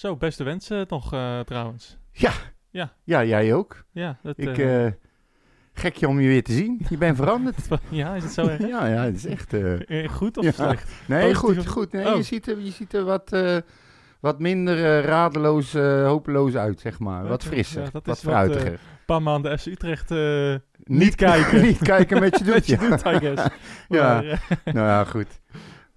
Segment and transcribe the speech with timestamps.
[0.00, 1.98] Zo, beste wensen nog uh, trouwens.
[2.12, 2.32] Ja.
[2.70, 2.92] Ja.
[3.04, 3.84] Ja, jij ook.
[3.92, 4.86] Ja, dat, ik, uh,
[5.72, 6.80] gekje om je weer te zien.
[6.88, 7.68] Je bent veranderd.
[7.88, 8.66] ja, is het zo erg?
[8.66, 9.54] ja, ja, het is echt...
[10.12, 10.92] goed of slecht?
[11.06, 11.92] Nee, goed, goed.
[11.92, 12.16] Nee, oh.
[12.16, 13.36] je, ziet er, je ziet er wat
[14.20, 15.72] wat minder radeloos,
[16.04, 17.26] hopeloos uit, zeg maar.
[17.26, 18.72] Wat frisser, ja, wat fruitiger.
[18.72, 20.54] Een paar maanden FC Utrecht uh,
[21.02, 21.62] niet, kijken.
[21.62, 23.46] niet kijken met je doet, met je doet, I guess.
[23.88, 24.20] ja,
[24.64, 25.40] nou ja, goed.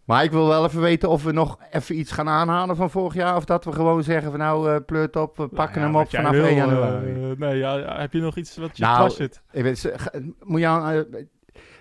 [0.05, 3.13] Maar ik wil wel even weten of we nog even iets gaan aanhalen van vorig
[3.13, 3.36] jaar.
[3.36, 6.09] Of dat we gewoon zeggen van nou, uh, pleurt op, we pakken nou hem op
[6.09, 7.11] vanaf 1 januari.
[7.11, 9.42] Uh, nee, ja, heb je nog iets wat je nou, dwars zit?
[9.51, 9.93] Ik weet,
[10.43, 11.05] moet je aan,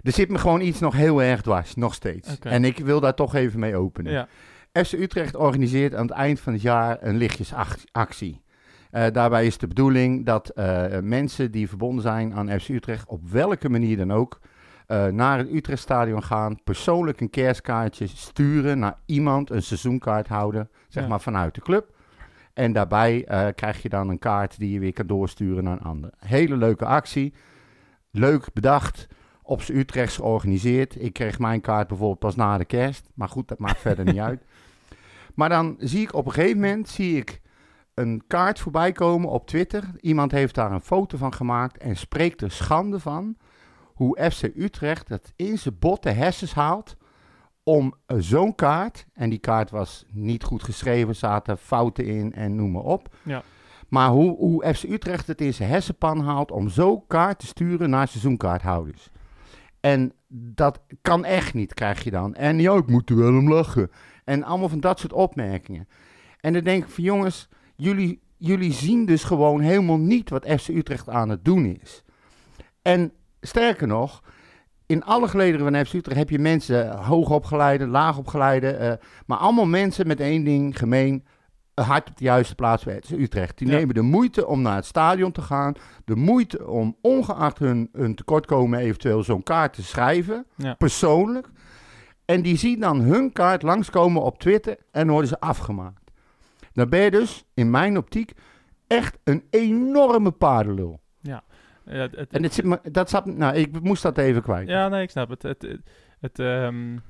[0.03, 2.35] er zit me gewoon iets nog heel erg dwars, nog steeds.
[2.35, 2.53] Okay.
[2.53, 4.13] En ik wil daar toch even mee openen.
[4.13, 4.29] Ja.
[4.85, 8.43] FC Utrecht organiseert aan het eind van het jaar een lichtjesactie.
[8.93, 10.53] Uh, daarbij is de bedoeling dat
[11.03, 14.41] mensen die verbonden zijn aan FC Utrecht, op welke manier dan ook,
[14.89, 21.03] uh, naar het Utrechtstadion gaan, persoonlijk een kerstkaartje sturen naar iemand, een seizoenkaart houden, zeg
[21.03, 21.09] ja.
[21.09, 21.95] maar vanuit de club.
[22.53, 23.25] En daarbij
[23.55, 26.11] krijg je dan een kaart die je weer kan doorsturen naar een ander.
[26.19, 27.35] Hele leuke actie.
[28.11, 29.07] Leuk bedacht.
[29.43, 31.03] Op z'n Utrechts georganiseerd.
[31.03, 33.09] Ik kreeg mijn kaart bijvoorbeeld pas na de kerst.
[33.15, 34.45] Maar goed, dat maakt verder niet uit.
[35.35, 37.41] Maar dan zie ik op een gegeven moment zie ik
[37.95, 39.85] een kaart voorbij komen op Twitter.
[40.01, 43.37] Iemand heeft daar een foto van gemaakt en spreekt er schande van
[44.03, 46.97] hoe FC Utrecht het in zijn botte hersens haalt
[47.63, 52.71] om zo'n kaart, en die kaart was niet goed geschreven, zaten fouten in en noem
[52.71, 53.15] maar op.
[53.23, 53.43] Ja.
[53.89, 57.91] Maar hoe, hoe FC Utrecht het in zijn hersenpan haalt om zo'n kaart te sturen
[57.91, 59.11] naar seizoenkaarthouders.
[59.81, 62.35] En dat kan echt niet, krijg je dan.
[62.35, 63.91] En ja, ik moet er wel om lachen.
[64.25, 65.89] En allemaal van dat soort opmerkingen.
[66.41, 70.69] En dan denk ik van jongens, jullie, jullie zien dus gewoon helemaal niet wat FC
[70.69, 72.05] Utrecht aan het doen is.
[72.83, 73.13] En
[73.43, 74.23] sterker nog,
[74.87, 80.07] in alle gelederen van FC Utrecht heb je mensen, hoogopgeleide, laagopgeleide, uh, maar allemaal mensen
[80.07, 81.25] met één ding gemeen.
[81.75, 83.59] Hard op de juiste plaats bij Utrecht.
[83.59, 85.75] Die nemen de moeite om naar het stadion te gaan.
[86.05, 90.47] De moeite om, ongeacht hun, hun tekortkomen, eventueel zo'n kaart te schrijven.
[90.79, 91.49] Persoonlijk.
[92.25, 96.11] En die zien dan hun kaart langskomen op Twitter en worden ze afgemaakt.
[96.73, 98.33] Dan ben je dus, in mijn optiek,
[98.87, 101.01] echt een enorme paardenlul.
[101.93, 102.03] Ja.
[102.03, 104.69] ja het, en het zit me, dat zat, nou, ik moest dat even kwijt.
[104.69, 105.43] Ja, nee, ik snap het.
[105.43, 105.81] Het, het,
[106.21, 107.03] het, um,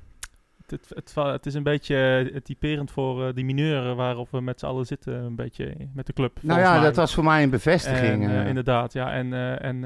[0.67, 4.67] het, het, het, is een beetje typerend voor uh, die mineuren waarop we met z'n
[4.67, 6.39] allen zitten, een beetje met de club.
[6.41, 6.83] Nou ja, mij.
[6.83, 8.25] dat was voor mij een bevestiging.
[8.25, 9.13] En, uh, inderdaad, ja.
[9.13, 9.85] En, en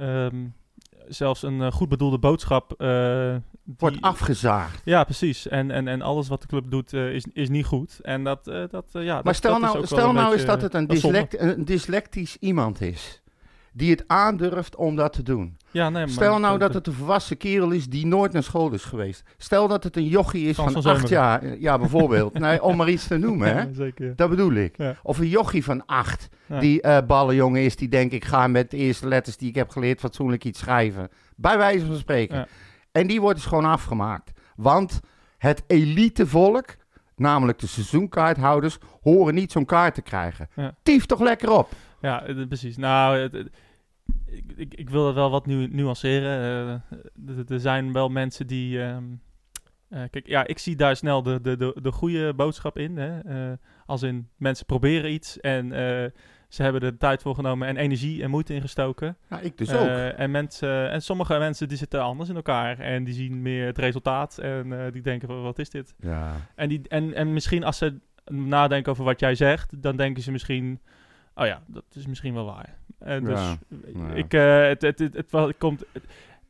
[0.00, 0.54] um,
[1.08, 2.74] zelfs een goed bedoelde boodschap
[3.78, 4.82] Wordt afgezaagd.
[4.84, 5.48] Ja, precies.
[5.48, 7.98] En, en, en alles wat de club doet uh, is, is niet goed.
[8.02, 9.20] En dat, uh, dat ja.
[9.24, 13.22] Maar stel dat nou, stel nou eens dat het een, dyslect, een dyslectisch iemand is
[13.76, 15.56] die het aandurft om dat te doen.
[15.70, 18.72] Ja, nee, maar Stel nou dat het een volwassen kerel is die nooit naar school
[18.72, 19.22] is geweest.
[19.36, 21.58] Stel dat het een jochie is van, van acht jaar.
[21.58, 22.38] Ja, bijvoorbeeld.
[22.38, 23.60] nee, om maar iets te noemen, hè.
[23.60, 24.16] Ja, zeker.
[24.16, 24.76] Dat bedoel ik.
[25.02, 26.28] Of een jochie van acht
[26.60, 29.70] die uh, ballenjongen is die denkt ik ga met de eerste letters die ik heb
[29.70, 31.08] geleerd fatsoenlijk iets schrijven.
[31.36, 32.46] Bij wijze van spreken.
[32.92, 34.32] En die wordt dus gewoon afgemaakt.
[34.56, 35.00] Want
[35.38, 36.76] het elitevolk,
[37.16, 40.48] namelijk de seizoenkaarthouders, horen niet zo'n kaart te krijgen.
[40.82, 41.72] Tief toch lekker op.
[42.00, 42.76] Ja, precies.
[42.76, 43.50] Nou, het,
[44.26, 46.82] ik, ik, ik, wil dat wel wat nu, nuanceren.
[47.26, 48.78] Uh, er zijn wel mensen die...
[48.78, 49.20] Um,
[49.90, 52.96] uh, kijk, ja, ik zie daar snel de, de, de, de goede boodschap in.
[52.96, 53.24] Hè?
[53.50, 53.56] Uh,
[53.86, 55.68] als in, mensen proberen iets en
[56.48, 59.16] ze hebben er tijd voor genomen en energie en moeite ingestoken.
[59.30, 59.88] Ja, ik dus ook.
[60.16, 63.78] en, mensen, en sommige mensen die zitten anders in elkaar en die zien meer het
[63.78, 65.94] resultaat en die denken van wat is dit?
[65.98, 66.32] Ja.
[66.54, 67.98] En, die, en, en misschien als ze
[68.30, 70.80] nadenken over wat jij zegt, dan denken ze misschien,
[71.36, 72.74] oh ja, dat is misschien wel waar.
[73.06, 73.58] Uh, dus ja,
[73.92, 74.14] nou ja.
[74.14, 75.84] ik, uh, het, het, het, het, het, komt,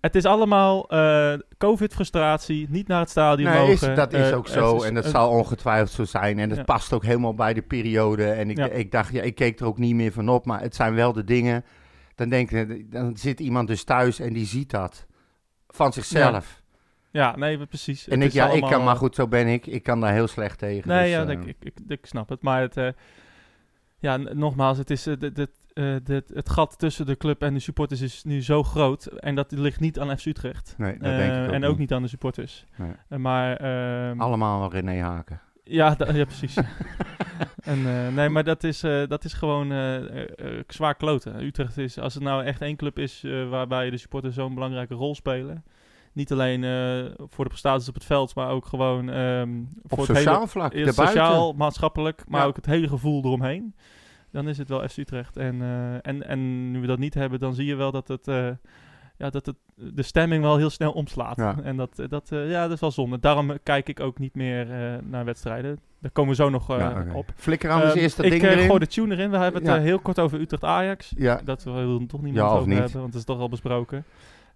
[0.00, 3.90] het is allemaal uh, COVID-frustratie, niet naar het stadion nee, mogen.
[3.90, 6.38] Is, dat is ook zo is, en dat zal ongetwijfeld zo zijn.
[6.38, 6.64] En dat ja.
[6.64, 8.30] past ook helemaal bij de periode.
[8.30, 8.66] En ik, ja.
[8.66, 11.12] ik dacht, ja, ik keek er ook niet meer van op, maar het zijn wel
[11.12, 11.64] de dingen.
[12.14, 15.06] Dan denk ik, dan zit iemand dus thuis en die ziet dat
[15.68, 16.62] van zichzelf.
[17.10, 18.08] Ja, nee, precies.
[18.08, 18.68] En ik, ja, allemaal...
[18.68, 19.66] ik kan, maar goed, zo ben ik.
[19.66, 20.88] Ik kan daar heel slecht tegen.
[20.88, 22.42] Nee, dus, ja, ik, ik, ik, snap het.
[22.42, 22.94] Maar het,
[24.06, 25.50] ja, nogmaals, het is dit, dit,
[26.02, 29.04] dit, het gat tussen de club en de supporters is nu zo groot.
[29.06, 30.74] En dat ligt niet aan FC Utrecht.
[30.78, 31.78] Nee, dat denk ik ook En ook niet.
[31.78, 32.64] niet aan de supporters.
[32.76, 33.18] Nee.
[33.18, 33.56] maar...
[33.56, 35.40] ehm, Allemaal René Haken.
[35.64, 36.56] Ja, ja precies.
[37.62, 39.72] en, uh, nee, maar dat is, dat is gewoon
[40.66, 41.42] zwaar kloten.
[41.42, 45.14] Utrecht is, als het nou echt één club is waarbij de supporters zo'n belangrijke rol
[45.14, 45.64] spelen.
[46.12, 46.60] Niet alleen
[47.16, 50.72] voor de prestaties op het veld, maar ook gewoon um, op voor sociaal het vlak.
[50.72, 52.46] hele, sociaal, maatschappelijk, maar ja.
[52.46, 53.74] ook het hele gevoel eromheen.
[54.36, 55.36] Dan is het wel FC Utrecht.
[55.36, 55.62] En,
[56.02, 58.26] en, en nu we dat niet hebben, dan zie je wel dat het
[59.18, 61.36] ja, dat het, de stemming wel heel snel omslaat.
[61.36, 61.56] Ja.
[61.62, 63.18] En dat, eh, dat, eh, ja, dat is wel zonde.
[63.20, 65.78] Daarom eh, kijk ik ook niet meer eh, naar wedstrijden.
[66.00, 67.26] Daar komen we zo nog eh, Ja, op.
[67.36, 68.66] Flikker anders Ehm, eerst dat ik ding eh, erin.
[68.66, 69.30] gooi de tune erin.
[69.30, 69.76] We hebben het Ja.
[69.76, 71.12] eh, heel kort over Utrecht-Ajax.
[71.16, 72.78] Ja, Dat we willen toch niet of over niet.
[72.78, 74.04] hebben, want het is toch al besproken.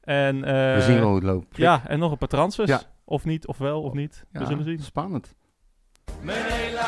[0.00, 1.46] En, eh, we zien wel hoe het loopt.
[1.50, 1.66] Flik.
[1.66, 2.68] Ja, en nog een paar transfers.
[2.70, 2.80] Ja.
[3.04, 4.24] Of niet, of wel, of niet.
[4.32, 4.78] Ja, We zullen zien.
[4.78, 5.34] Spannend.
[6.22, 6.78] Mijn hele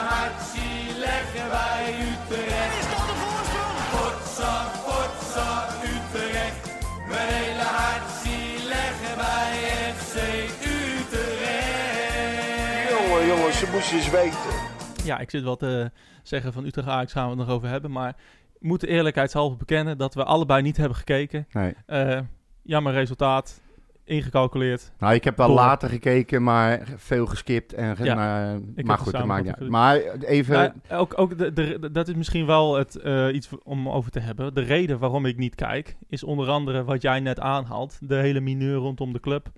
[13.73, 15.05] Ze moesten eens weten.
[15.05, 15.91] Ja, ik zit wel te
[16.23, 17.91] zeggen van Utrecht-Ajax gaan we het nog over hebben.
[17.91, 18.15] Maar
[18.61, 21.47] we moeten eerlijkheidshalve bekennen dat we allebei niet hebben gekeken.
[21.53, 21.75] Nee.
[21.87, 22.21] Eh,
[22.63, 23.61] jammer resultaat.
[24.05, 24.93] Ingecalculeerd.
[24.99, 25.57] Nou, ik heb wel Door.
[25.57, 27.73] later gekeken, maar veel geskipt.
[27.75, 29.71] En ge- Ja, nou, heb maar de goed, dat maakt niet uit.
[29.71, 30.75] samenvatting Maar even...
[30.89, 34.21] Ja, ook, ook de, de, dat is misschien wel het, eh, iets om over te
[34.21, 34.55] hebben.
[34.55, 37.99] De reden waarom ik niet kijk, is onder andere wat jij net aanhaalt.
[38.01, 39.51] De hele mineur rondom de club.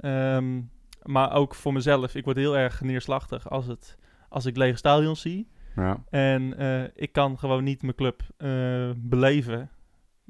[0.00, 0.60] Ehm,
[1.04, 2.14] maar ook voor mezelf.
[2.14, 3.98] Ik word heel erg neerslachtig als, het,
[4.28, 5.48] als ik lege stadions zie.
[5.76, 6.04] ja.
[6.10, 9.70] En eh, ik kan gewoon niet mijn club eh, beleven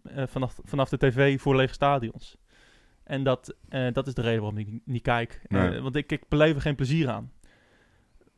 [0.03, 2.37] eh, vanaf, vanaf de tv voor lege stadions.
[3.05, 3.57] En dat,
[3.93, 5.41] dat is de reden waarom ik niet, kijk.
[5.49, 5.81] Nee.
[5.81, 7.33] Want ik, ik beleef er geen plezier aan.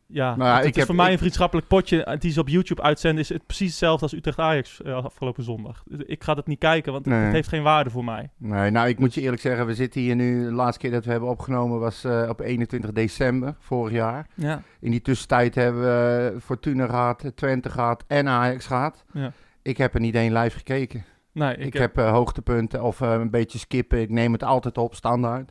[0.08, 2.48] Ja, Nou het, ik is heb- voor mij een vriendschappelijk potje eh, die ze op
[2.48, 3.20] YouTube uitzenden.
[3.22, 5.82] Is het precies hetzelfde als Utrecht-Ajax eh, afgelopen zondag.
[5.86, 7.24] Dus Ik ga dat niet kijken, want het- Nee.
[7.24, 8.30] het heeft geen waarde voor mij.
[8.36, 10.44] Nee, nou, ik moet je eerlijk zeggen, we zitten hier nu...
[10.44, 14.26] De laatste keer dat we hebben opgenomen was eh, op 21 december vorig jaar.
[14.34, 19.04] Ja, In die tussentijd hebben we Fortuna gehad, Twente gehad en Ajax gehad.
[19.12, 19.32] Ja.
[19.62, 21.04] Ik heb er niet één live gekeken.
[21.32, 24.00] nee, Ik, heb hoogtepunten of een beetje skippen.
[24.00, 25.50] Ik neem het altijd op, standaard.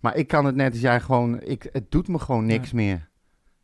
[0.00, 1.40] Maar ik kan het net als jij gewoon...
[1.42, 3.08] Ik, het doet me gewoon niks meer.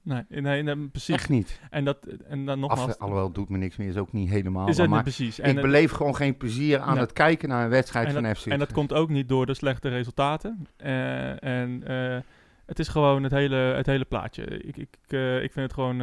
[0.08, 1.14] Nee, nee, nee, precies.
[1.14, 1.60] Echt niet.
[1.70, 2.90] En, dat, en dan nogmaals...
[2.90, 5.38] Af, alhoewel, doet me niks meer is ook niet helemaal is waar, het Maar precies.
[5.40, 7.02] En ik beleef gewoon geen plezier aan Nee.
[7.02, 9.46] het kijken naar een wedstrijd En van dat- FC En dat komt ook niet door
[9.46, 10.66] de slechte resultaten.
[10.76, 12.19] Eh, en eh,
[12.66, 14.44] het is gewoon het hele, het hele plaatje.
[14.44, 15.96] Ik, ik, eh, ik vind het gewoon...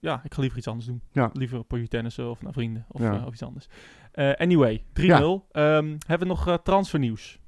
[0.00, 1.00] ja, ik ga liever iets anders doen.
[1.12, 1.30] Ja.
[1.32, 3.24] Liever potje tennissen of naar vrienden of, Ja.
[3.26, 3.68] of iets anders.
[4.36, 5.46] Anyway, 3-0.
[5.52, 7.38] Ehm, hebben we nog transfernieuws?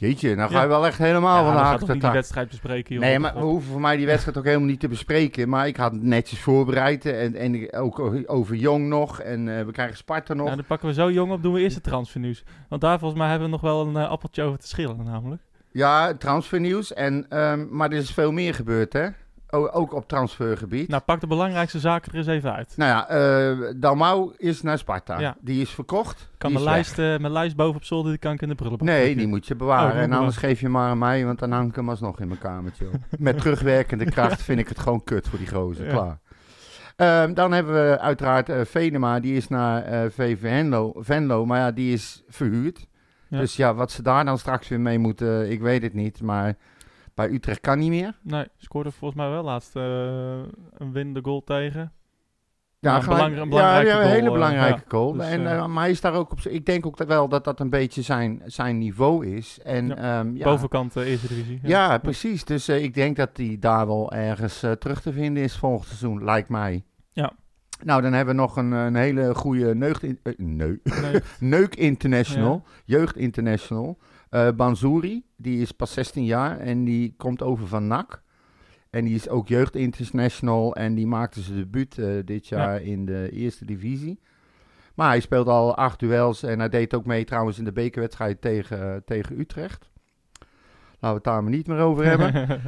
[0.00, 0.62] Jeetje, nou ga Ja.
[0.62, 3.04] je wel echt helemaal van de haak tot die wedstrijd bespreken, joh.
[3.04, 5.48] Nee, maar we hoeven voor mij die wedstrijd ook helemaal niet te bespreken.
[5.48, 7.06] Maar ik had netjes voorbereid.
[7.06, 9.20] En, en ook over Jong nog.
[9.20, 10.44] En eh, we krijgen Sparta nog.
[10.44, 12.44] Nou, dan pakken we zo jong op, doen we eerst het transfernieuws.
[12.68, 15.42] Want daar volgens mij hebben we nog wel een eh, appeltje over te schillen namelijk.
[15.72, 16.92] Ja, transfernieuws.
[16.94, 19.06] En, ehm, maar er is veel meer gebeurd, hè?
[19.50, 20.88] O- ook op transfergebied.
[20.88, 22.72] Nou, pak de belangrijkste zaken er eens even uit.
[22.76, 25.18] Nou ja, eh Dalmau is naar Sparta.
[25.20, 25.36] Ja.
[25.40, 26.30] Die is verkocht.
[26.38, 28.48] kan die mijn is lijst, eh, mijn lijst boven op zolder, die kan ik in
[28.48, 30.00] de prullenbak Nee, die moet je Oh, bewaren.
[30.02, 32.40] en anders geef je maar aan mij, want dan hang ik hem alsnog in mijn
[32.40, 32.86] kamertje.
[33.18, 35.84] Met terugwerkende kracht vind ik het gewoon kut voor die gozer.
[35.86, 35.90] Ja.
[35.92, 36.18] Klaar.
[36.96, 41.58] Ehm, dan hebben we uiteraard eh, Venema, die is naar eh, VV Venlo, Venlo, maar
[41.58, 42.88] ja, die is verhuurd.
[43.28, 46.22] Dus ja, wat ze daar dan straks weer mee moeten, ik weet het niet.
[46.22, 46.56] Maar
[47.26, 48.18] bij Utrecht kan niet meer.
[48.22, 49.82] Nee, scoorde volgens mij wel laatst eh,
[50.76, 51.92] een winnende goal tegen.
[52.78, 55.12] Ja, een een belangrijke ja, ja, een goal, hele eh, belangrijke goal.
[55.12, 56.40] Dus, en, eh, eh, maar hij is daar ook op.
[56.40, 59.58] Ik denk ook dat wel dat dat een beetje zijn, zijn niveau is.
[59.62, 60.24] En, Ja.
[60.34, 61.60] ja, Bovenkant eh, Eerste Divisie.
[61.62, 62.44] ja, precies.
[62.44, 65.86] Dus eh, ik denk dat hij daar wel ergens eh, terug te vinden is volgend
[65.86, 66.84] seizoen, lijkt mij.
[67.12, 67.32] Ja.
[67.84, 70.80] Nou, dan hebben we nog een, een hele goede neugd in, eh, neu-
[71.40, 73.98] Neuk International, Jeugd International.
[74.56, 78.22] Banzouri, die is pas 16 jaar en die komt over van NAC.
[78.90, 83.04] En die is ook Jeugd International en die maakte zijn debuut eh, dit jaar in
[83.06, 84.20] de eerste divisie.
[84.94, 88.40] Maar hij speelt al acht duels en hij deed ook mee trouwens in de bekerwedstrijd
[88.40, 89.90] tegen, tegen Utrecht.
[90.98, 92.32] Laten we het daar maar niet meer over hebben.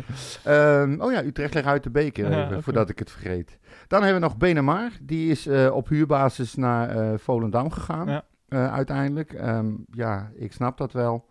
[0.45, 3.59] Ehm, oh ja, Utrecht ligt uit de beker, Ja, even, voordat ik het vergeet.
[3.87, 4.91] Dan hebben we nog Benemar.
[5.03, 8.25] Die is eh, op huurbasis naar Volendam gegaan, Ja.
[8.71, 9.33] uiteindelijk.
[9.33, 11.31] Ehm, ja, ik snap dat wel.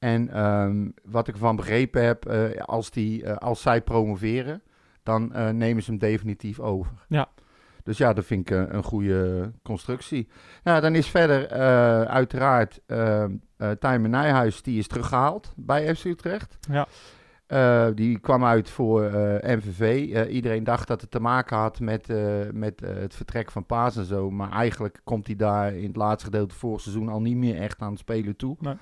[0.00, 4.62] En ehm, wat ik ervan begrepen heb, eh, als, die, eh, als zij promoveren,
[5.02, 6.92] dan eh, nemen ze hem definitief over.
[7.08, 7.28] Ja.
[7.82, 10.28] Dus ja, dat vind ik een goede constructie.
[10.64, 11.48] Nou, dan is verder
[12.06, 13.24] uiteraard uh,
[13.78, 16.58] Tijmen Nijhuis, die is teruggehaald bij FC Utrecht.
[16.70, 16.86] ja.
[17.94, 19.02] Die kwam uit voor
[19.42, 20.06] MVV.
[20.28, 22.08] Iedereen dacht dat het te maken had met,
[22.52, 24.30] met het vertrek van Paas en zo.
[24.30, 27.80] Maar eigenlijk komt hij daar in het laatste gedeelte vorig seizoen al niet meer echt
[27.80, 28.56] aan het spelen toe.
[28.60, 28.74] Nee.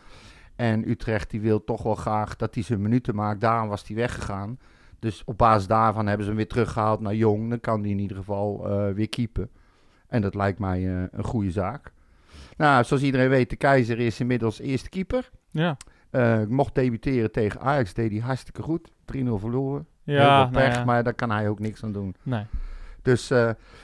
[0.58, 3.40] En Utrecht die wil toch wel graag dat hij zijn minuten maakt.
[3.40, 4.58] Daarom was hij weggegaan.
[4.98, 7.48] Dus op basis daarvan hebben ze hem weer teruggehaald naar Jong.
[7.50, 9.50] Dan kan hij in ieder geval eh, weer keepen.
[10.08, 11.92] En dat lijkt mij eh, een goede zaak.
[12.56, 15.30] Nou, zoals iedereen weet, de Keizer is inmiddels eerste keeper.
[15.50, 15.76] ja.
[16.10, 18.90] Eh, mocht debuteren tegen Ajax, deed hij hartstikke goed.
[19.04, 19.86] 3-0 verloren.
[20.04, 20.84] Heel Ja, veel nou pech, ja.
[20.84, 22.14] maar daar kan hij ook niks aan doen.
[22.22, 22.44] Nee.
[23.02, 23.30] Dus,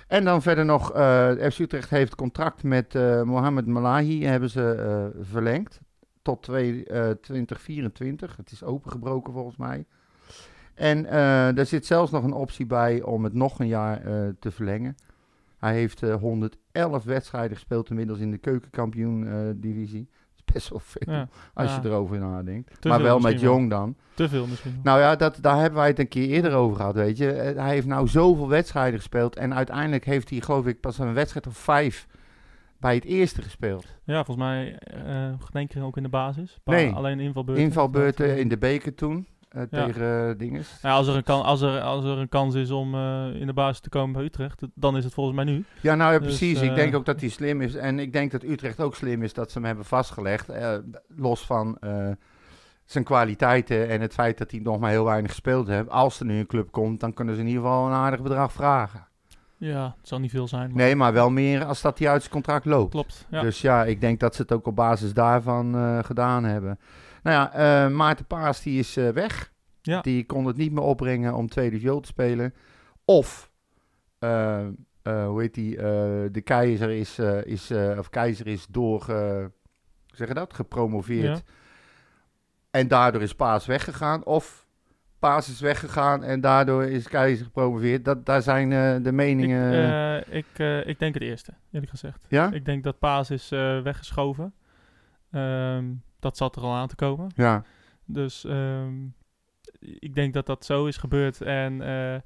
[0.09, 5.81] en dan verder nog, eh FC Utrecht heeft contract met Mohamed Malahi, hebben ze verlengd.
[6.25, 8.37] Tot twee, eh, 2024.
[8.37, 9.87] Het is opengebroken volgens mij.
[10.75, 14.29] En eh, er zit zelfs nog een optie bij om het nog een jaar eh,
[14.39, 14.97] te verlengen.
[15.59, 20.09] Hij heeft eh, 111 wedstrijden gespeeld inmiddels in de keukenkampioen-divisie.
[20.11, 21.81] dat is best wel veel Ja, als ja.
[21.83, 22.81] je erover nadenkt.
[22.81, 23.41] Te maar wel met.
[23.41, 23.97] Jong dan.
[24.15, 24.73] te veel misschien.
[24.73, 24.81] wel.
[24.83, 27.33] Nou ja, dat, daar hebben wij het een keer eerder over gehad, weet je.
[27.33, 29.37] Eh, Hij heeft nou zoveel wedstrijden gespeeld.
[29.37, 32.07] En uiteindelijk heeft hij, geloof ik, pas een wedstrijd of vijf
[32.85, 33.87] bij het eerste gespeeld.
[34.05, 36.59] Ja, volgens mij eh geen één keer ook in de basis.
[36.65, 36.93] Nee.
[36.93, 37.65] Alleen invalbeurten.
[37.65, 39.27] Invalbeurten eh, in de beker toen.
[39.49, 39.85] eh, Ja.
[39.87, 40.69] Tegen uh, dinges.
[40.83, 43.27] Nou ja, als, er een kan, als, er, als er een kans is om eh,
[43.41, 45.65] in de basis te komen bij Utrecht, dan is het volgens mij nu.
[45.81, 46.61] Ja, nou ja, Dus, precies.
[46.61, 47.75] ik eh, denk ook dat hij slim is.
[47.75, 50.49] En ik denk dat Utrecht ook slim is dat ze hem hebben vastgelegd.
[50.49, 50.75] eh,
[51.17, 52.09] los van eh,
[52.85, 55.89] zijn kwaliteiten en het feit dat hij nog maar heel weinig gespeeld heeft.
[55.91, 58.53] Als er nu een club komt, dan kunnen ze in ieder geval een aardig bedrag
[58.53, 59.07] vragen.
[59.65, 60.69] Ja, het zal niet veel zijn.
[60.69, 62.91] Maar Nee, maar wel meer als dat hij uit zijn contract loopt.
[62.91, 63.27] Klopt.
[63.31, 63.41] Ja.
[63.41, 66.79] Dus ja, ik denk dat ze het ook op basis daarvan eh, gedaan hebben.
[67.23, 69.53] Nou ja, eh, Maarten Paas die is eh, weg.
[69.83, 70.01] Ja.
[70.01, 72.55] Die kon het niet meer opbrengen om tweede viool te spelen.
[73.05, 73.51] Of,
[75.03, 75.77] hoe heet die,
[76.31, 79.05] de keizer is, is of keizer is door,
[80.07, 81.37] zeg je dat, gepromoveerd.
[81.37, 81.53] Ja.
[82.71, 84.25] En daardoor is Paas weggegaan.
[84.25, 84.64] Of
[85.25, 88.05] Paas is weggegaan en daardoor is keizer gepromoveerd.
[88.05, 89.73] Dat, daar zijn eh, de Ik, meningen...
[89.73, 92.27] eh, ik, eh, ik denk het eerste, eerlijk gezegd.
[92.29, 92.53] ja?
[92.53, 94.55] Ik denk dat Paas is eh, weggeschoven.
[95.31, 95.85] Ehm,
[96.21, 97.31] dat zat er al aan te komen.
[97.35, 97.63] Ja.
[98.05, 98.93] Dus ehm,
[99.81, 101.41] ik denk dat dat zo is gebeurd.
[101.41, 102.21] En eh,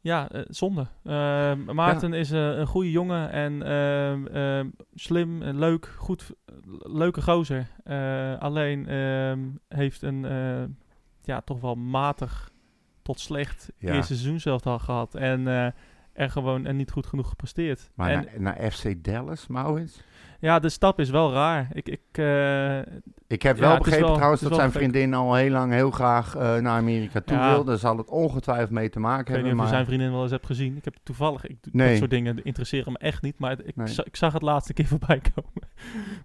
[0.00, 0.86] ja, eh, zonde.
[1.04, 6.30] Ehm, Maarten is eh, een goede jongen en slim en leuk, goed,
[6.82, 7.66] leuke gozer.
[7.84, 8.86] Eh, alleen
[9.68, 10.62] heeft een eh,
[11.26, 12.50] ja, toch wel matig
[13.02, 13.92] tot slecht Ja.
[13.94, 15.14] eerste seizoen zelf al gehad.
[15.14, 15.66] En eh,
[16.12, 17.90] er gewoon en niet goed genoeg gepresteerd.
[17.94, 20.02] Maar en, naar, naar FC Dallas, Maurits?
[20.42, 21.68] Ja, de stap is wel raar.
[21.72, 22.78] Ik, ik, eh,
[23.26, 26.40] Ik heb wel begrepen wel- trouwens dat zijn vriendin al heel lang heel graag eh,
[26.56, 27.50] naar Amerika toe Ja.
[27.52, 27.64] wil.
[27.64, 29.64] Daar zal het ongetwijfeld mee te maken Ik weet niet hebben.
[29.64, 30.76] of je Maar zijn vriendin wel eens hebt gezien.
[30.76, 31.88] Ik heb toevallig, ik, Nee.
[31.88, 33.38] dat soort dingen interesseren me echt niet.
[33.38, 33.86] Maar ik, Nee.
[33.86, 35.68] za- ik zag het laatste keer voorbij komen.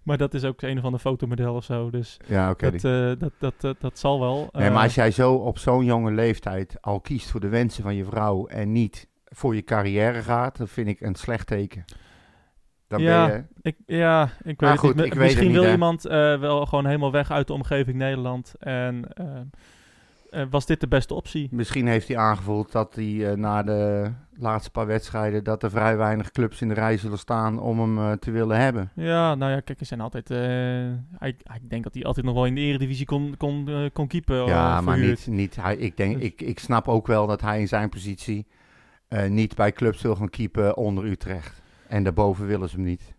[0.03, 1.89] maar dat is ook een of ander fotomodel of zo.
[1.89, 2.71] Dus ja, oké.
[2.71, 4.49] dat, eh, dat, dat, dat, dat zal wel.
[4.51, 7.95] nee, maar als jij zo op zo'n jonge leeftijd al kiest voor de wensen van
[7.95, 11.85] je vrouw en niet voor je carrière gaat, dan vind ik een slecht teken.
[12.87, 13.69] Dan Ja, ben je...
[13.69, 14.91] ik, ja, ik weet het niet.
[14.91, 17.53] ik Mi- weet het Misschien niet, wil iemand eh, wel gewoon helemaal weg uit de
[17.53, 18.53] omgeving Nederland.
[18.59, 21.47] En eh, eh, was dit de beste optie?
[21.51, 26.31] Misschien heeft hij aangevoeld dat hij na de laatste paar wedstrijden dat er vrij weinig
[26.31, 28.91] clubs in de rij zullen staan om hem te willen hebben.
[28.95, 30.29] Ja, nou ja, kijk, er zijn altijd...
[31.19, 34.45] ik, ik denk dat hij altijd nog wel in de eredivisie kon, kon, kon keepen.
[34.45, 37.59] Ja, maar niet, niet hij, ik, denk, Dus- ik, ik snap ook wel dat hij
[37.59, 38.47] in zijn positie
[39.27, 41.61] niet bij clubs wil gaan keepen onder Utrecht.
[41.87, 43.15] En daarboven willen ze hem niet.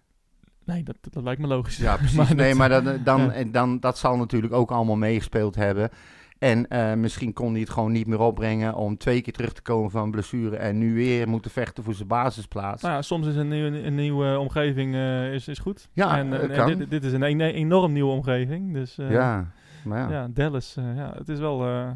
[0.64, 1.76] Nee, dat, dat lijkt me logisch.
[1.76, 2.16] Ja, precies.
[2.16, 3.30] Maar nee, dat- maar dat, dan, ja.
[3.32, 5.90] en dan, dat zal natuurlijk ook allemaal meegespeeld hebben.
[6.38, 9.62] En eh, misschien kon hij het gewoon niet meer opbrengen om twee keer terug te
[9.62, 12.82] komen van blessure en nu weer moeten vechten voor zijn basisplaats.
[12.82, 15.88] Nou ja, soms is een, nieuwe een nieuwe omgeving eh, is, is goed.
[15.92, 18.72] Ja, en, eh, eh, dit, dit is een, een- enorm nieuwe omgeving.
[18.72, 19.50] Dus eh, ja,
[19.84, 20.10] maar ja.
[20.10, 21.90] ja, Dallas, eh, ja, het is wel eh,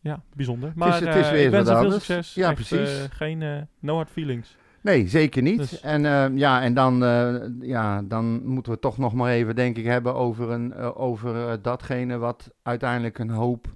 [0.00, 0.72] ja, bijzonder.
[0.74, 2.34] Maar het is eh, weer ik wens veel succes.
[2.34, 2.98] Ja, Echt, precies.
[2.98, 4.56] eh, geen eh, no hard feelings.
[4.82, 5.58] Nee, zeker niet.
[5.58, 9.54] Dus- En, eh, ja, en dan, eh, ja, dan moeten we toch nog maar even,
[9.56, 13.66] denk ik, hebben over, een, eh, over eh, datgene wat uiteindelijk een hoop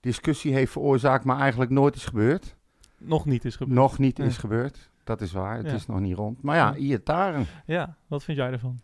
[0.00, 2.56] discussie heeft veroorzaakt, maar eigenlijk nooit is gebeurd.
[2.98, 3.78] Nog niet is gebeurd.
[3.78, 4.90] Nog niet is gebeurd.
[5.04, 5.72] Dat is waar, het Ja.
[5.74, 6.42] is nog niet rond.
[6.42, 6.76] Maar ja, Ja.
[6.76, 7.46] Iataren.
[7.66, 8.78] Ja, wat vind jij ervan?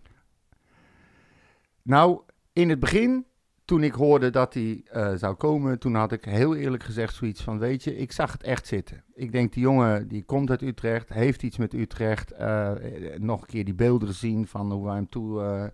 [1.83, 2.21] Nou,
[2.53, 3.25] in het begin,
[3.71, 7.43] toen ik hoorde dat hij eh, zou komen, toen had ik heel eerlijk gezegd zoiets
[7.43, 9.05] van, weet je, ik zag het echt zitten.
[9.15, 12.31] Ik denk, die jongen, die komt uit Utrecht, heeft iets met Utrecht.
[12.31, 15.73] eh, eh, nog een keer die beelden gezien van hoe hij hem toe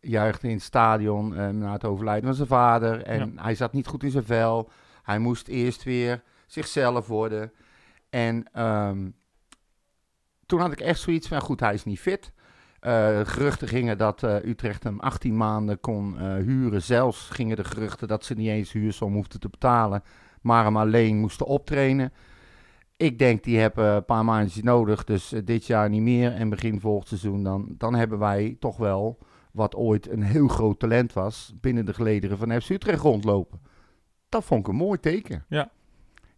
[0.00, 3.02] juichte in het stadion na het overlijden van zijn vader.
[3.02, 4.70] En hij zat niet goed in zijn vel.
[5.02, 7.52] Hij moest eerst weer zichzelf worden.
[8.10, 9.10] En ehm,
[10.46, 12.32] toen had ik echt zoiets van, goed, hij is niet fit.
[12.84, 16.82] Eh, geruchten gingen dat eh, Utrecht hem 18 maanden kon eh, huren.
[16.82, 20.02] Zelfs gingen de geruchten dat ze niet eens huursom hoefden te betalen,
[20.40, 22.12] maar hem alleen moesten optrainen.
[22.96, 26.32] Ik denk, die hebben een paar maandjes nodig, dus dit jaar niet meer.
[26.32, 29.18] En begin volgend seizoen, dan, dan hebben wij toch wel,
[29.52, 33.60] wat ooit een heel groot talent was, binnen de gelederen van FC Utrecht rondlopen.
[34.28, 35.44] Dat vond ik een mooi teken.
[35.48, 35.70] Ja.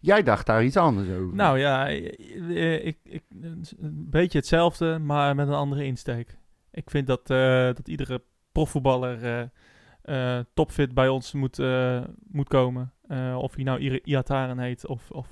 [0.06, 1.34] Jij dacht daar iets anders over.
[1.34, 6.38] Nou ja, eh, ik, ik, een beetje hetzelfde, maar met een andere insteek.
[6.70, 8.22] Ik vind dat, eh, dat iedere
[8.52, 9.50] profvoetballer
[10.02, 11.58] eh, topfit bij ons moet,
[12.28, 12.92] moet komen.
[13.36, 15.28] Of hij nou Ira- Iataren heet of, of,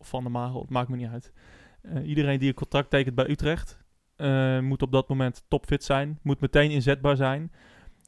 [0.00, 1.32] Van der Magel, het maakt me niet uit.
[2.04, 3.78] Iedereen die een contract tekent bij Utrecht,
[4.60, 6.18] moet op dat moment topfit zijn.
[6.22, 7.52] Moet meteen inzetbaar zijn.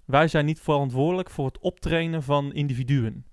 [0.04, 3.26] wij zijn niet verantwoordelijk voor het optrainen van individuen.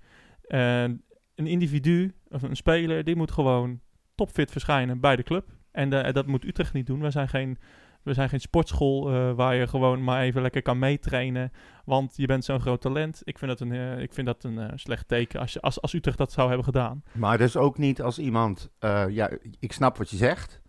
[0.47, 1.05] En
[1.35, 2.13] een individu,
[2.43, 3.79] een speler, die moet gewoon
[4.15, 5.45] topfit verschijnen bij de club.
[5.71, 7.01] En eh, dat moet Utrecht niet doen.
[7.01, 7.57] We zijn geen,
[8.03, 11.51] we zijn geen sportschool eh, waar je gewoon maar even lekker kan meetrainen.
[11.85, 13.21] Want je bent zo'n groot talent.
[13.23, 15.93] Ik vind dat een, eh, ik vind dat een slecht teken als, je, als, als
[15.93, 17.03] Utrecht dat zou hebben gedaan.
[17.11, 18.69] Maar dus ook niet als iemand,
[19.09, 20.63] ja, ik snap wat je zegt.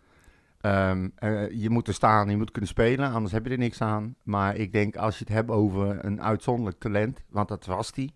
[0.67, 3.81] Ehm, eh, je moet er staan, je moet kunnen spelen, anders heb je er niks
[3.81, 4.15] aan.
[4.23, 8.15] Maar ik denk als je het hebt over een uitzonderlijk talent, want dat was die.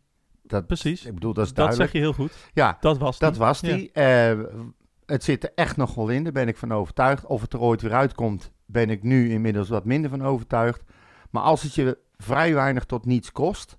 [0.51, 1.05] Dat, Precies.
[1.07, 1.93] Ik bedoel, dat is Dat zeg duidelijk.
[1.93, 2.49] je heel goed.
[2.53, 3.41] Ja, Dat was dat die.
[3.43, 3.75] was Ja.
[3.77, 3.93] die.
[3.93, 4.39] Eh,
[5.07, 7.27] het zit er echt nog wel in, daar ben ik van overtuigd.
[7.27, 10.83] Of het er ooit weer uitkomt, ben ik nu inmiddels wat minder van overtuigd.
[11.31, 13.79] Maar als het je vrij weinig tot niets kost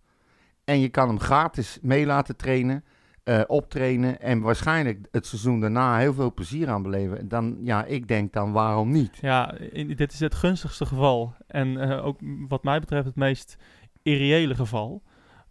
[0.63, 2.84] en je kan hem gratis mee laten trainen,
[3.24, 8.08] eh, optrainen en waarschijnlijk het seizoen daarna heel veel plezier aan beleven, dan ja, ik
[8.08, 9.18] denk dan waarom niet?
[9.22, 11.34] Ja, in- dit is het gunstigste geval.
[11.48, 13.56] En eh, ook wat mij betreft het meest
[14.04, 15.01] irreële geval.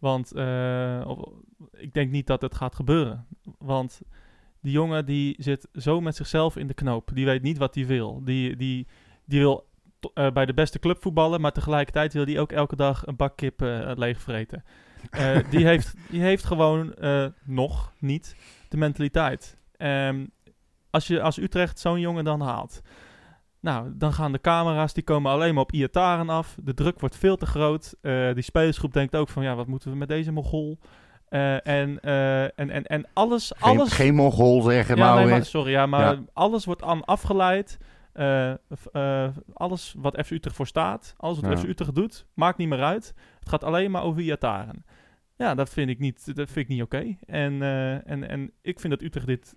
[0.01, 1.33] Want eh, of-
[1.73, 3.27] ik denk niet dat het gaat gebeuren.
[3.59, 4.01] Want
[4.61, 7.11] die jongen die zit zo met zichzelf in de knoop.
[7.15, 8.21] Die weet niet wat hij wil.
[8.25, 8.87] Die, die,
[9.25, 9.69] die wil
[10.15, 13.37] eh, bij de beste club voetballen, maar tegelijkertijd wil hij ook elke dag een bak
[13.37, 14.65] kip eh, leegvreten.
[15.51, 16.95] Die, heeft, die heeft gewoon
[17.45, 18.37] nog niet
[18.69, 19.57] de mentaliteit.
[19.77, 20.27] Ehm,
[20.91, 22.81] als je als Utrecht zo'n jongen dan haalt,
[23.61, 26.57] nou, dan gaan de camera's, die komen alleen maar op Iataren af.
[26.63, 27.95] De druk wordt veel te groot.
[28.01, 30.79] Eh, die spelersgroep denkt ook van, ja, wat moeten we met deze mogol?
[31.29, 33.93] Eh, en, eh, en, en, en alles, Geen, alles...
[33.93, 36.25] geen Mongool zeggen, ja, nee, maar, sorry, ja, maar Ja.
[36.33, 37.79] alles wordt aan afgeleid.
[39.53, 41.57] Alles wat FC Utrecht voor staat, alles wat Ja.
[41.57, 43.15] FC Utrecht doet, maakt niet meer uit.
[43.39, 44.85] Het gaat alleen maar over Iataren.
[45.37, 47.17] Ja, dat vind ik niet, dat vind ik niet oké.
[47.27, 47.63] En,
[48.05, 49.55] en, en ik vind dat Utrecht dit...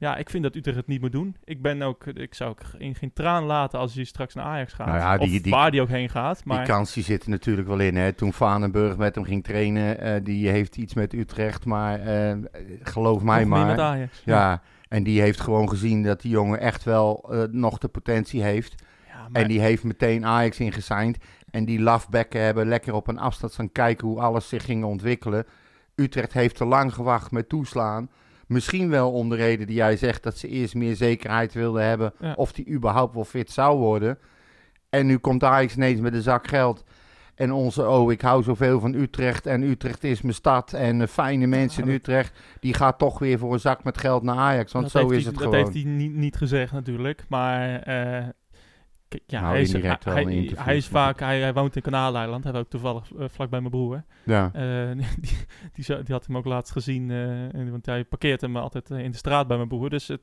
[0.00, 1.36] Ja, ik vind dat Utrecht het niet moet doen.
[1.44, 2.06] Ik ben ook...
[2.06, 4.86] Ik zou ook in geen traan laten als hij straks naar Ajax gaat.
[4.86, 6.44] Nou ja, die- of die- waar die ook heen gaat.
[6.44, 7.96] Maar Die kans die zit er natuurlijk wel in.
[7.96, 8.12] Hè.
[8.12, 12.36] Toen Vanenburg met hem ging trainen, eh, die heeft iets met Utrecht, maar eh,
[12.82, 13.66] geloof mij maar.
[13.66, 14.22] met Ajax.
[14.24, 18.42] Ja, en die heeft gewoon gezien dat die jongen echt wel eh, nog de potentie
[18.42, 18.74] heeft.
[19.08, 21.24] Ja, maar- En die heeft meteen Ajax ingesigned.
[21.50, 25.44] En die lafbekken hebben lekker op een afstand gaan kijken hoe alles zich ging ontwikkelen.
[25.94, 28.08] Utrecht heeft te lang gewacht met toeslaan.
[28.48, 32.12] Misschien wel om de reden die jij zegt dat ze eerst meer zekerheid wilden hebben
[32.20, 32.32] Ja.
[32.36, 34.18] of die überhaupt wel fit zou worden.
[34.90, 36.84] En nu komt Ajax ineens met een zak geld.
[37.34, 41.06] En onze, oh, ik hou zoveel van Utrecht en Utrecht is mijn stad en eh,
[41.08, 42.38] fijne mensen in dat- Utrecht.
[42.60, 45.24] Die gaat toch weer voor een zak met geld naar Ajax, want dat zo is
[45.24, 45.54] hij, het dat gewoon.
[45.54, 48.24] heeft hij niet, niet gezegd natuurlijk, maar eh,
[49.26, 49.72] ja, Nou, hij, is,
[50.56, 53.72] hij, is vaak, hij, hij woont in Kanaaleiland, hij woont toevallig eh, vlak bij mijn
[53.72, 54.04] broer.
[54.24, 54.50] Ja.
[54.52, 54.90] Eh,
[55.20, 55.36] die,
[55.72, 59.16] die, die had hem ook laatst gezien, eh, want hij parkeert hem altijd in de
[59.16, 59.90] straat bij mijn broer.
[59.90, 60.22] Dus het,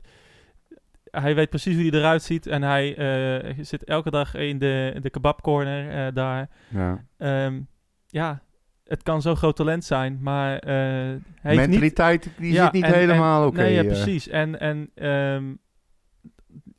[1.12, 5.02] hij weet precies hoe hij eruit ziet en hij zit elke dag in de, in
[5.02, 6.50] de kebabcorner daar.
[6.70, 7.06] ja.
[7.18, 7.62] Ehm,
[8.08, 8.42] ja,
[8.84, 12.84] het kan zo'n groot talent zijn, maar hij heeft niet, Mentaliteit, die Ja, zit niet
[12.84, 13.62] en- helemaal oké.
[13.62, 14.28] Nee, ja, precies.
[14.28, 15.54] En, en ehm,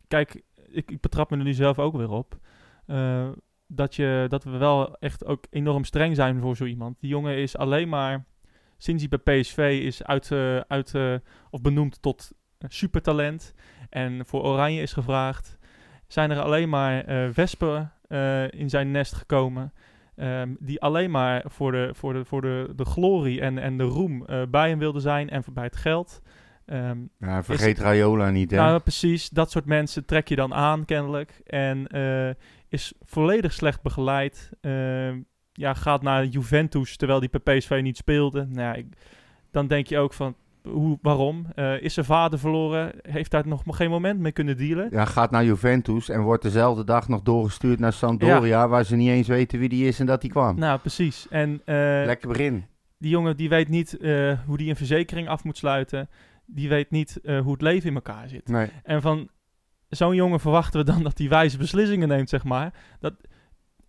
[0.08, 0.42] kijk,
[0.76, 2.36] ik, ik betrap me er nu zelf ook weer op.
[2.86, 3.28] eh,
[3.68, 7.00] dat, je, dat we wel echt ook enorm streng zijn voor zo iemand.
[7.00, 8.24] Die jongen is alleen maar,
[8.78, 11.14] sinds hij bij PSV is uit, eh, uit eh,
[11.50, 13.54] of benoemd tot supertalent.
[13.90, 15.58] En voor Oranje is gevraagd.
[16.06, 17.92] Zijn er alleen maar wespen
[18.50, 19.72] in zijn nest gekomen.
[20.16, 23.84] ehm, die alleen maar voor de, voor de, voor de, de glorie en, en de
[23.84, 26.22] roem bij hem wilden zijn en voor bij het geld.
[26.66, 28.56] Ehm, Ja, vergeet Raiola niet, hè?
[28.56, 29.28] nou, precies.
[29.28, 31.40] Dat soort mensen trek je dan aan, kennelijk.
[31.46, 32.30] En eh,
[32.68, 34.50] is volledig slecht begeleid.
[34.60, 35.20] Ehm,
[35.52, 38.46] ja, gaat naar Juventus, terwijl die bij PSV niet speelde.
[38.48, 38.96] Nou, ja, ik-
[39.50, 40.34] dan denk je ook van,
[40.68, 41.46] hoe, waarom?
[41.54, 42.92] Eh, is zijn vader verloren?
[43.02, 44.88] Heeft daar nog geen moment mee kunnen dealen?
[44.90, 49.08] ja, gaat naar Juventus en wordt dezelfde dag nog doorgestuurd naar Sampdoria, waar ze niet
[49.08, 50.58] eens weten wie die is en dat die kwam.
[50.58, 51.26] Nou, precies.
[51.30, 51.74] En eh,
[52.04, 52.64] Lekker begin.
[52.98, 53.96] die jongen die weet niet
[54.46, 56.08] hoe die een verzekering af moet sluiten.
[56.46, 58.48] Die weet niet eh, hoe het leven in elkaar zit.
[58.48, 58.70] Nee.
[58.82, 59.28] En van
[59.88, 62.74] zo'n jongen verwachten we dan dat hij wijze beslissingen neemt, zeg maar.
[63.00, 63.14] Dat,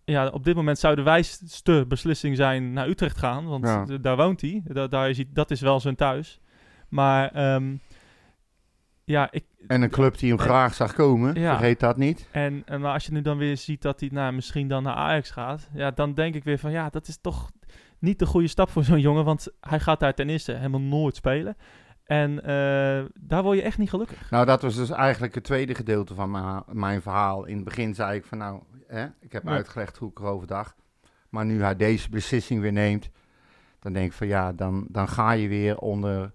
[0.04, 3.98] ja, op dit moment zou de wijste beslissing zijn naar Utrecht gaan, want Ja.
[3.98, 4.62] daar woont hij.
[4.64, 5.26] Da- daar is hij.
[5.32, 6.40] Dat is wel zijn thuis.
[6.88, 7.76] Maar ehm,
[9.04, 11.56] ja, ik, En een club die hem En- graag zag komen, Ja.
[11.56, 12.28] vergeet dat niet.
[12.30, 14.94] en, en maar als je nu dan weer ziet dat hij nou, misschien dan naar
[14.94, 17.50] Ajax gaat, ja, dan denk ik weer van ja, dat is toch
[17.98, 21.16] niet de goede stap voor zo'n jongen, want hij gaat daar ten eerste helemaal nooit
[21.16, 21.56] spelen.
[22.08, 24.30] En eh, daar word je echt niet gelukkig.
[24.30, 26.30] Nou, dat was dus eigenlijk het tweede gedeelte van
[26.66, 27.44] mijn, verhaal.
[27.44, 29.50] In het begin zei ik van nou, hè, ik heb Ja.
[29.50, 30.74] uitgelegd hoe ik erover dacht.
[31.28, 33.10] Maar nu hij deze beslissing weer neemt,
[33.78, 36.32] dan denk ik van ja, dan, dan ga je weer onder,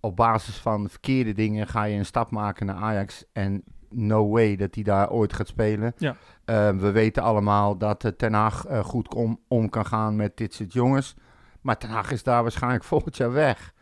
[0.00, 3.24] op basis van verkeerde dingen, ga je een stap maken naar Ajax.
[3.32, 5.92] En no way dat hij daar ooit gaat spelen.
[5.96, 6.16] Ja.
[6.44, 10.36] Eh, we weten allemaal dat uh, Ten Hag eh, goed om, om kan gaan met
[10.36, 11.14] dit soort jongens.
[11.60, 13.72] Maar Ten Hag is daar waarschijnheeft volgend jaar weg.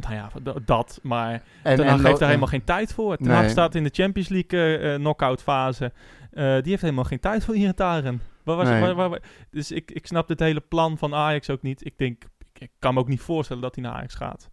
[0.00, 0.28] Nou ja,
[0.64, 0.98] dat.
[1.02, 3.16] Maar En, Ten Hag heeft daar helemaal geen tijd voor.
[3.16, 3.50] Ten Hag Nee.
[3.50, 5.92] staat in de Champions League eh, knock-out fase.
[6.30, 8.22] Eh, die heeft helemaal geen tijd voor Iataren.
[8.44, 8.80] Waar was, Nee.
[8.80, 11.84] waar, waar- waar- dus ik, ik snap dit hele plan van Ajax ook niet.
[11.84, 14.50] Ik denk, ik, ik kan me ook niet voorstellen dat hij naar Ajax gaat.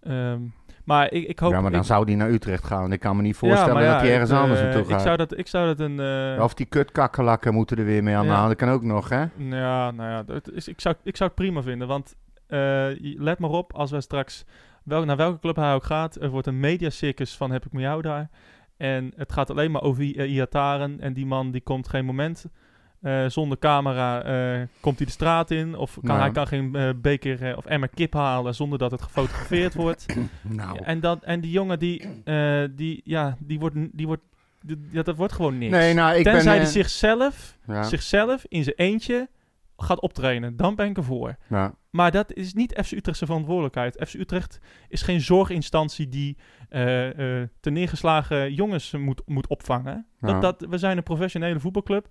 [0.00, 0.40] Ehm,
[0.84, 1.52] maar ik, ik hoop...
[1.52, 2.80] ja, maar dan ik- zou hij naar Utrecht gaan.
[2.80, 5.02] Want ik kan me niet voorstellen ja, dat hij ergens het, anders naartoe Ik gaat.
[5.02, 6.40] zou dat, ik zou dat een...
[6.42, 8.34] Of die kutkakkerlakken moeten er weer mee aan de Ja.
[8.36, 8.48] hand.
[8.48, 9.24] Dat kan ook nog, hè?
[9.36, 11.88] Ja, nou ja, dat is, ik, zou, ik zou het prima vinden.
[11.88, 12.14] Want
[13.16, 14.44] let maar op, als we straks,
[14.84, 17.82] wel, naar welke club hij ook gaat, er wordt een mediacircus van heb ik met
[17.82, 18.30] jou daar.
[18.76, 21.00] En het gaat alleen maar over I- eh, Iataren.
[21.00, 22.44] En die man die komt geen moment
[23.00, 25.76] eh, zonder camera, eh, komt hij de straat in.
[25.76, 26.20] Of kan, Ja.
[26.20, 30.06] hij kan geen beker of emmer kip halen zonder dat het gefotografeerd wordt.
[30.42, 32.22] Nou, En, dat, en die jongen, die,
[32.74, 34.22] die, ja, die wordt, die wordt,
[34.60, 35.72] die- dat wordt gewoon niks.
[35.72, 36.62] nee, nou, ik Tenzij ben...
[36.62, 39.28] hij zichzelf ja, zichzelf in zijn eentje
[39.82, 40.56] gaat optrainen.
[40.56, 41.36] Dan ben ik ervoor.
[41.48, 41.74] ja.
[41.90, 44.08] Maar dat is niet FC Utrecht zijn verantwoordelijkheid.
[44.08, 46.36] FC Utrecht is geen zorginstantie die
[46.68, 50.06] eh eh te neergeslagen jongens moet, moet opvangen.
[50.20, 50.40] Ja.
[50.40, 52.08] Dat, dat, we zijn een professionele voetbalclub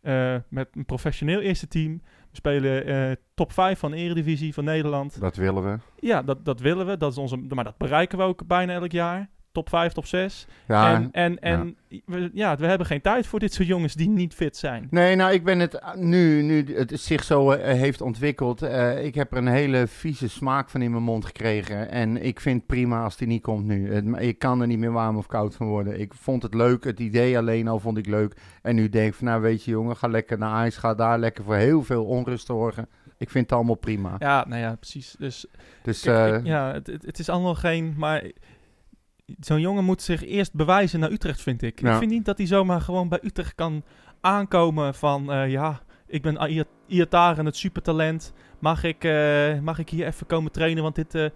[0.00, 2.00] eh, met een professioneel eerste team.
[2.30, 5.20] We spelen top 5 van de Eredivisie van Nederland.
[5.20, 5.78] Dat willen we.
[5.98, 6.96] Ja, dat, dat willen we.
[6.96, 9.30] Dat is onze, maar dat bereiken we ook bijna elk jaar.
[9.54, 10.46] Top 5, top 6.
[10.68, 14.08] Ja, en en, en We, ja, we hebben geen tijd voor dit soort jongens die
[14.08, 14.86] niet fit zijn.
[14.90, 18.62] Nee, nou, ik ben het uh, nu, nu het zich zo eh, heeft ontwikkeld.
[18.62, 21.90] eh, ik heb er een hele vieze smaak van in mijn mond gekregen.
[21.90, 23.92] En ik vind het prima als die niet komt nu.
[23.94, 26.00] Het- ik kan er niet meer warm of koud van worden.
[26.00, 28.36] Ik vond het leuk, het idee alleen al vond ik leuk.
[28.62, 30.76] En nu denk ik van, nou weet je jongen, ga lekker naar Ajax.
[30.76, 32.88] Ga daar lekker voor heel veel onrust zorgen.
[33.18, 34.16] Ik vind het allemaal prima.
[34.18, 35.14] Ja, nou ja, precies.
[35.18, 35.46] Dus
[35.82, 37.94] Dus Kijk, eh, ik- ja, het, het, het is allemaal geen.
[37.96, 38.22] Maar
[39.40, 41.80] zo'n jongen moet zich eerst bewijzen naar Utrecht, vind ik.
[41.80, 41.92] Ja.
[41.92, 43.84] Ik vind niet dat hij zomaar gewoon bij Utrecht kan
[44.20, 45.32] aankomen van.
[45.32, 48.32] eh, ja, ik ben Ia- Iataren, het supertalent.
[48.58, 50.82] Mag ik, eh, mag ik hier even komen trainen?
[50.82, 51.14] Want dit.
[51.14, 51.26] eh,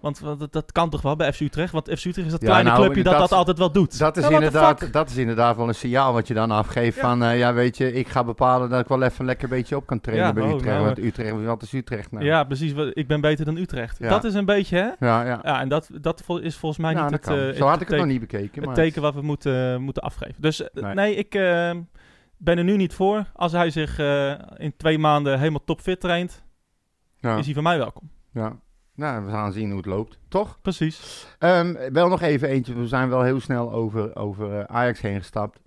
[0.00, 1.72] want want dat, dat kan toch wel bij FC Utrecht?
[1.72, 3.98] Want FC Utrecht is dat Ja, kleine nou, clubje dat dat, dat- altijd wel doet.
[3.98, 6.96] dat, is inderdaad, dat is inderdaad wel een signaal wat je dan afgeeft.
[6.96, 7.02] Ja.
[7.02, 9.76] Van, eh, ja weet je, ik ga bepalen dat ik wel even lekker een beetje
[9.76, 10.72] op kan trainen Ja, bij oh, Utrecht.
[10.74, 12.24] nou, want Utrecht, wat is Utrecht nou?
[12.24, 12.72] Ja, precies.
[12.92, 13.98] Ik ben beter dan Utrecht.
[13.98, 14.08] Ja.
[14.08, 15.06] Dat is een beetje, hè?
[15.06, 15.24] ja.
[15.24, 15.40] ja.
[15.42, 17.78] Ja, en dat, dat is volgens mij niet het, eh, Zo had het ik het
[17.78, 18.54] nog teken- niet bekeken.
[18.54, 20.34] het maar teken wat we moeten, moeten afgeven.
[20.42, 20.94] Dus eh, Nee.
[20.94, 21.70] nee, ik eh,
[22.36, 23.24] ben er nu niet voor.
[23.34, 26.42] Als hij zich eh, in twee maanden helemaal topfit traint,
[27.16, 28.10] ja, is hij van mij welkom.
[28.32, 28.56] ja.
[28.96, 30.18] Nou, we gaan zien hoe het loopt.
[30.28, 30.58] Toch?
[30.62, 31.26] Precies.
[31.38, 32.74] Ehm, wel nog even eentje.
[32.74, 35.60] We zijn wel heel snel over, over eh, Ajax heen gestapt.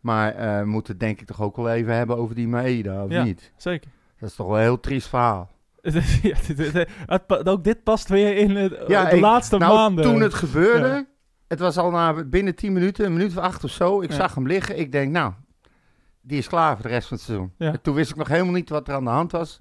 [0.00, 3.04] Maar eh, we moeten het denk ik toch ook wel even hebben over die Maeda,
[3.04, 3.22] of Ja.
[3.24, 3.52] niet?
[3.56, 3.90] Zeker.
[4.18, 5.50] Dat is toch wel een heel triest verhaal.
[6.22, 6.88] ja, dit-
[7.48, 10.04] ook dit past weer in het, Ja, de ik- laatste nou, maanden.
[10.04, 11.06] toen het gebeurde, Ja.
[11.48, 14.00] het was al na binnen 10 minuten, een minuut of acht of zo.
[14.00, 14.78] Ik zag hem liggen.
[14.78, 15.32] Ik denk, nou,
[16.20, 17.52] die is klaar voor de rest van het seizoen.
[17.58, 19.60] En toen wist ik nog helemaal niet wat er aan de hand was.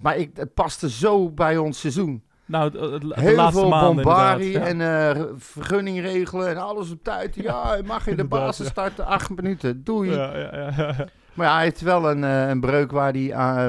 [0.00, 2.22] Maar ik, het paste zo bij ons seizoen.
[2.44, 7.02] Nou, het- het- de Heel laatste veel bombardie en eh vergunning regelen en alles op
[7.04, 7.34] tijd.
[7.34, 8.70] Ja, je mag in de basis ja.
[8.70, 9.84] starten, acht minuten.
[9.84, 10.10] Doei.
[10.10, 10.36] ja.
[10.36, 11.06] Ja, ja, ja, ja.
[11.34, 13.68] Maar ja, hij heeft wel een, eh, een breuk waar die eh,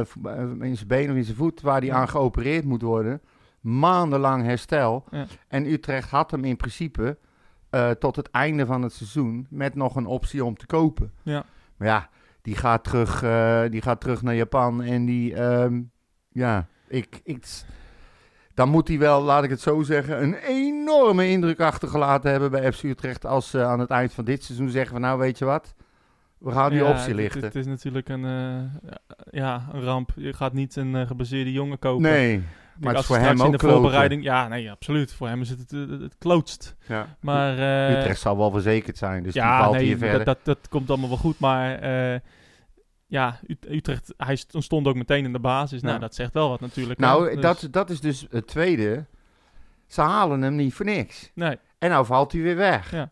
[0.59, 1.95] in zijn been of in zijn voet, waar hij Ja.
[1.95, 3.21] aan geopereerd moet worden.
[3.59, 5.03] Maandenlang herstel.
[5.11, 5.25] Ja.
[5.47, 7.17] En Utrecht had hem in principe
[7.99, 11.11] tot het einde van het seizoen met nog een optie om te kopen.
[11.23, 11.43] Ja.
[11.77, 12.09] Maar ja,
[12.41, 13.19] die gaat terug,
[13.71, 15.81] die gaat terug naar Japan en die, ehm,
[16.31, 17.45] ja, ik, ik,
[18.53, 22.73] dan moet hij wel, laat ik het zo zeggen, een enorme indruk achtergelaten hebben bij
[22.73, 25.45] FC Utrecht als ze aan het eind van dit seizoen zeggen van nou weet je
[25.45, 25.73] wat,
[26.41, 27.43] we gaan die Ja, optie lichten.
[27.43, 28.91] Het, is natuurlijk een, eh,
[29.31, 30.11] ja, een ramp.
[30.15, 32.01] Je gaat niet een eh, gebaseerde jongen kopen.
[32.01, 32.43] Nee,
[32.79, 33.77] maar het is voor hem in ook de kloten.
[33.77, 34.23] voorbereiding.
[34.23, 35.13] Ja, nee, absoluut.
[35.13, 36.75] Voor hem is het het, het, het klootst.
[36.87, 37.15] Ja.
[37.19, 37.57] Maar
[37.89, 40.25] eh, Utrecht zal wel verzekerd zijn, dus die ja, valt nee, hier verder.
[40.25, 41.39] dat, dat, dat komt allemaal wel goed.
[41.39, 41.79] Maar
[43.11, 45.81] ja, Ut- Utrecht, hij st- stond ook meteen in de basis.
[45.81, 46.99] Nou, dat zegt wel wat natuurlijk.
[46.99, 47.05] hè.
[47.05, 49.05] nou, Dus- dat, dat is dus het tweede.
[49.87, 51.31] Ze halen hem niet voor niks.
[51.35, 52.91] Nee, En nou valt hij weer weg.
[52.91, 53.11] Ja.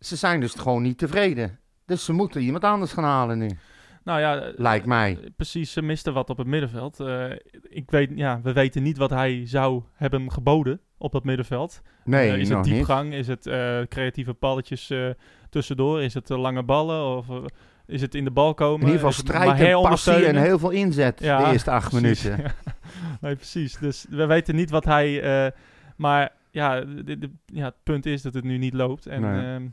[0.00, 1.58] Ze zijn dus gewoon niet tevreden.
[1.86, 3.50] Dus ze moeten iemand anders gaan halen nu.
[4.04, 5.18] nou ja, Lijkt mij.
[5.22, 7.00] eh, Precies, ze misten wat op het middenveld.
[7.00, 7.30] Eh,
[7.62, 11.80] ik weet, ja, we weten niet wat hij zou hebben geboden op dat middenveld.
[12.04, 12.74] Nee, Eh, is het niet.
[12.74, 13.12] diepgang?
[13.14, 13.42] Is het
[13.88, 15.10] creatieve balletjes eh,
[15.50, 16.02] tussendoor?
[16.02, 17.16] Is het lange ballen?
[17.16, 17.26] Of
[17.86, 18.80] is het in de bal komen?
[18.80, 22.24] In ieder geval strijd en passie en heel veel inzet Ja, de eerste acht Precies,
[22.24, 22.44] minuten.
[22.64, 22.74] ja.
[23.20, 23.76] Nee, precies.
[23.78, 25.22] Dus we weten niet wat hij...
[25.46, 25.52] eh,
[25.96, 29.06] maar ja, de, de- ja, het punt is dat het nu niet loopt.
[29.06, 29.54] En Nee.
[29.54, 29.66] ehm,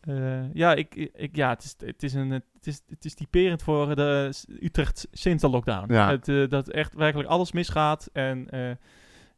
[0.00, 3.62] eh, ja, ik, ik, ja het, is, het, is een, het, is, het is typerend
[3.62, 5.92] voor de Utrecht sinds de lockdown.
[5.92, 6.10] Ja.
[6.10, 8.08] Het, eh, dat echt werkelijk alles misgaat.
[8.12, 8.48] En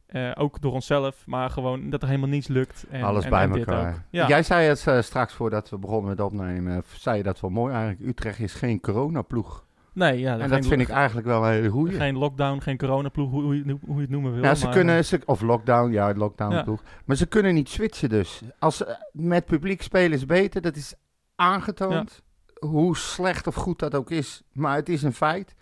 [0.09, 2.85] eh, Eh, ook door onszelf, maar gewoon dat er helemaal niets lukt.
[2.89, 4.05] En, Alles en- bij en elkaar.
[4.09, 4.27] Ja.
[4.27, 7.73] Jij zei het eh, straks voordat we begonnen met opnemen, zei je dat wel mooi
[7.73, 8.09] eigenlijk.
[8.09, 9.65] Utrecht is geen coronaploeg.
[9.93, 11.95] nee, ja, En dat vind ik eigenlijk wel een hele goeie.
[11.95, 14.43] Geen lockdown, geen coronaploeg, hoe, hoe, je, hoe je het noemen wil.
[14.43, 16.63] Ja, ze maar, kunnen, ze, of lockdown, ja, lockdown Ja.
[16.63, 16.83] ploeg.
[17.05, 18.41] Maar ze kunnen niet switchen dus.
[18.59, 20.93] Als met publiek spelen is beter, dat is
[21.35, 22.21] aangetoond.
[22.59, 25.55] Hoe slecht of goed dat ook is, maar het is een feit.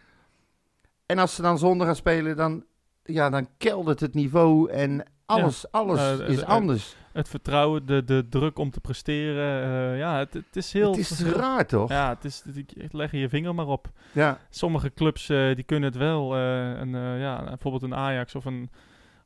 [1.05, 2.63] En als ze dan zonder gaan spelen, dan,
[3.07, 6.95] ja, dan keldert het niveau en alles, alles Eh, is anders.
[7.13, 9.63] Het vertrouwen, de, de druk om te presteren.
[9.63, 10.89] eh, ja, het, het is heel...
[10.91, 11.89] het is heel- raar toch?
[11.89, 12.43] Ja, het is,
[12.77, 13.89] het- leg je vinger maar op.
[14.11, 14.39] Ja.
[14.49, 16.35] Sommige clubs eh, die kunnen het wel.
[16.35, 18.69] eh, eh, ja, bijvoorbeeld een Ajax of een,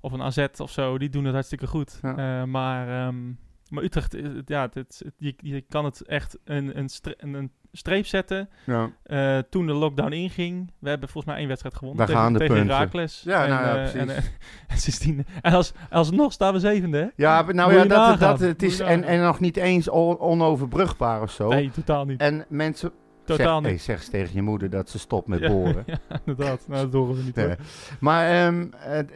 [0.02, 2.00] of een AZ of zo, die doen het hartstikke goed.
[2.02, 2.46] Ja.
[2.46, 3.32] Maar, ehm,
[3.70, 6.89] maar Utrecht, het- ja, het- je, je kan het echt een, een,
[7.34, 8.49] een streep zetten.
[8.65, 8.91] ja.
[9.03, 12.39] Eh, toen de lockdown inging, we hebben volgens mij één wedstrijd gewonnen Daar gaan de
[12.39, 12.75] tegen punten.
[12.75, 13.21] Heracles.
[13.25, 13.99] Ja, en, nou ja, eh, precies.
[14.01, 14.23] En, eh,
[14.67, 17.07] en sindsdien, en als, alsnog staan we zevende, hè?
[17.15, 21.31] Ja, nou ja, dat, dat, het is en, en nog niet eens on- onoverbrugbaar of
[21.31, 21.49] zo.
[21.49, 22.21] Nee, totaal niet.
[22.21, 22.91] En mensen,
[23.25, 23.65] Totaal zeg, niet.
[23.65, 25.84] hey, zeg eens tegen je moeder dat ze stopt met Ja, boren.
[25.86, 26.67] ja, inderdaad.
[26.67, 27.55] Nou, dat horen we niet Nee.
[27.99, 29.12] Maar ehm, het,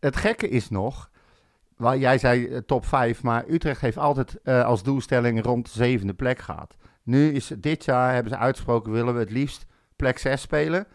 [0.00, 1.10] het gekke is nog,
[1.98, 6.38] jij zei top 5, maar Utrecht heeft altijd eh, als doelstelling rond de zevende plek
[6.38, 6.76] gehad.
[7.02, 10.86] Nu is dit jaar hebben ze uitgesproken, willen we het liefst plek 6 spelen.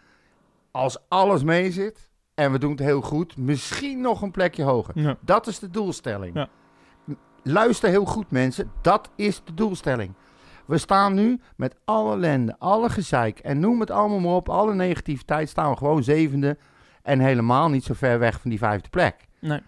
[0.70, 5.00] Als alles mee zit en we doen het heel goed, misschien nog een plekje hoger.
[5.00, 5.16] Ja.
[5.20, 6.34] Dat is de doelstelling.
[6.34, 6.48] Ja.
[7.42, 10.14] Luister heel goed mensen, dat is de doelstelling.
[10.66, 14.74] We staan nu met alle ellende, alle gezeik en noem het allemaal maar op, alle
[14.74, 16.58] negativiteit, staan we gewoon zevende
[17.02, 19.26] en helemaal niet zo ver weg van die vijfde plek.
[19.40, 19.60] Nee.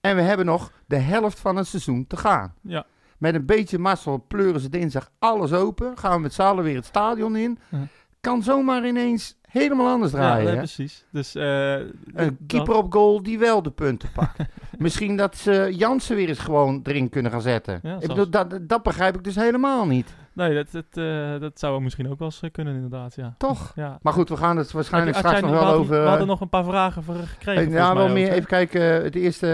[0.00, 2.54] En we hebben nog de helft van het seizoen te gaan.
[2.62, 2.86] Ja.
[3.22, 6.76] Met een beetje mazzel pleuren ze dinsdag alles open, gaan we met z'n allen weer
[6.76, 7.58] het stadion in.
[7.68, 7.78] Ja.
[8.20, 10.50] Kan zomaar ineens helemaal anders Ja, draaien.
[10.50, 10.56] hè?
[10.56, 11.04] precies.
[11.10, 11.74] Dus, eh,
[12.14, 14.38] Een keeper op goal die wel de punten pakt.
[14.78, 17.80] Misschien dat ze Jansen weer eens gewoon erin kunnen gaan zetten.
[17.82, 20.14] Ja, ik bedoel, dat, dat begrijp ik dus helemaal niet.
[20.32, 23.14] Nee, dat, dat, eh, dat zou misschien ook wel eens eh, kunnen, inderdaad.
[23.14, 23.34] Ja.
[23.38, 23.72] Toch?
[23.74, 23.98] Ja.
[24.02, 26.02] Maar goed, we gaan het waarschijnlijk Had straks nog wel over...
[26.02, 27.70] We hadden nog een paar vragen voor gekregen.
[27.70, 28.30] ja, wel meer.
[28.30, 28.82] Even kijken.
[28.82, 29.46] Het eerste...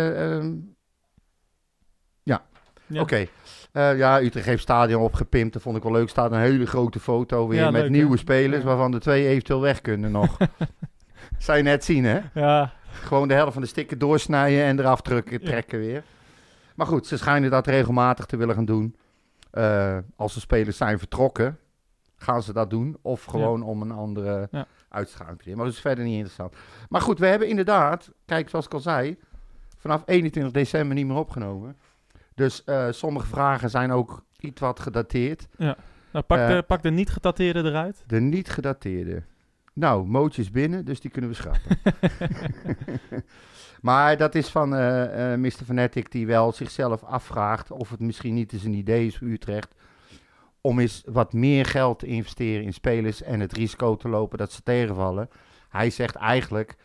[2.23, 2.43] ja,
[2.87, 3.01] Ja.
[3.01, 3.27] oké.
[3.73, 5.53] Eh, ja, Utrecht heeft stadion opgepimpt.
[5.53, 6.09] Dat vond ik wel leuk.
[6.09, 8.63] staat een hele grote foto weer Ja, met leuk, nieuwe spelers...
[8.63, 8.69] Ja.
[8.69, 10.37] waarvan de twee eventueel weg kunnen nog.
[11.39, 12.21] Zou je net zien, hè?
[12.35, 16.03] Ja, Gewoon de helft van de stikken doorsnijden en eraf drukken, trekken weer.
[16.75, 18.97] Maar goed, ze schijnen dat regelmatig te willen gaan doen.
[19.51, 21.59] Eh, als de spelers zijn vertrokken,
[22.17, 22.97] gaan ze dat doen.
[23.03, 24.67] Of gewoon om een andere Ja.
[24.89, 25.59] uitstraling te creëren.
[25.59, 26.55] Maar dat is verder niet interessant.
[26.89, 29.17] Maar goed, we hebben inderdaad, kijk zoals ik al zei,
[29.79, 31.77] vanaf 21 december niet meer opgenomen.
[32.39, 35.49] Dus eh, sommige vragen zijn ook iets wat gedateerd.
[35.57, 35.75] nou,
[36.27, 36.49] pak, Eh.
[36.49, 38.05] de, pak de niet getateerde eruit.
[38.07, 39.23] De niet gedateerde.
[39.73, 41.77] Nou, mootjes binnen, dus die kunnen we schrappen.
[43.81, 45.65] maar dat is van eh eh Mr.
[45.65, 49.75] Fanatic die wel zichzelf afvraagt of het misschien niet eens een idee is voor Utrecht
[50.61, 54.53] om eens wat meer geld te investeren in spelers en het risico te lopen dat
[54.53, 55.29] ze tegenvallen.
[55.69, 56.77] Hij zegt eigenlijk,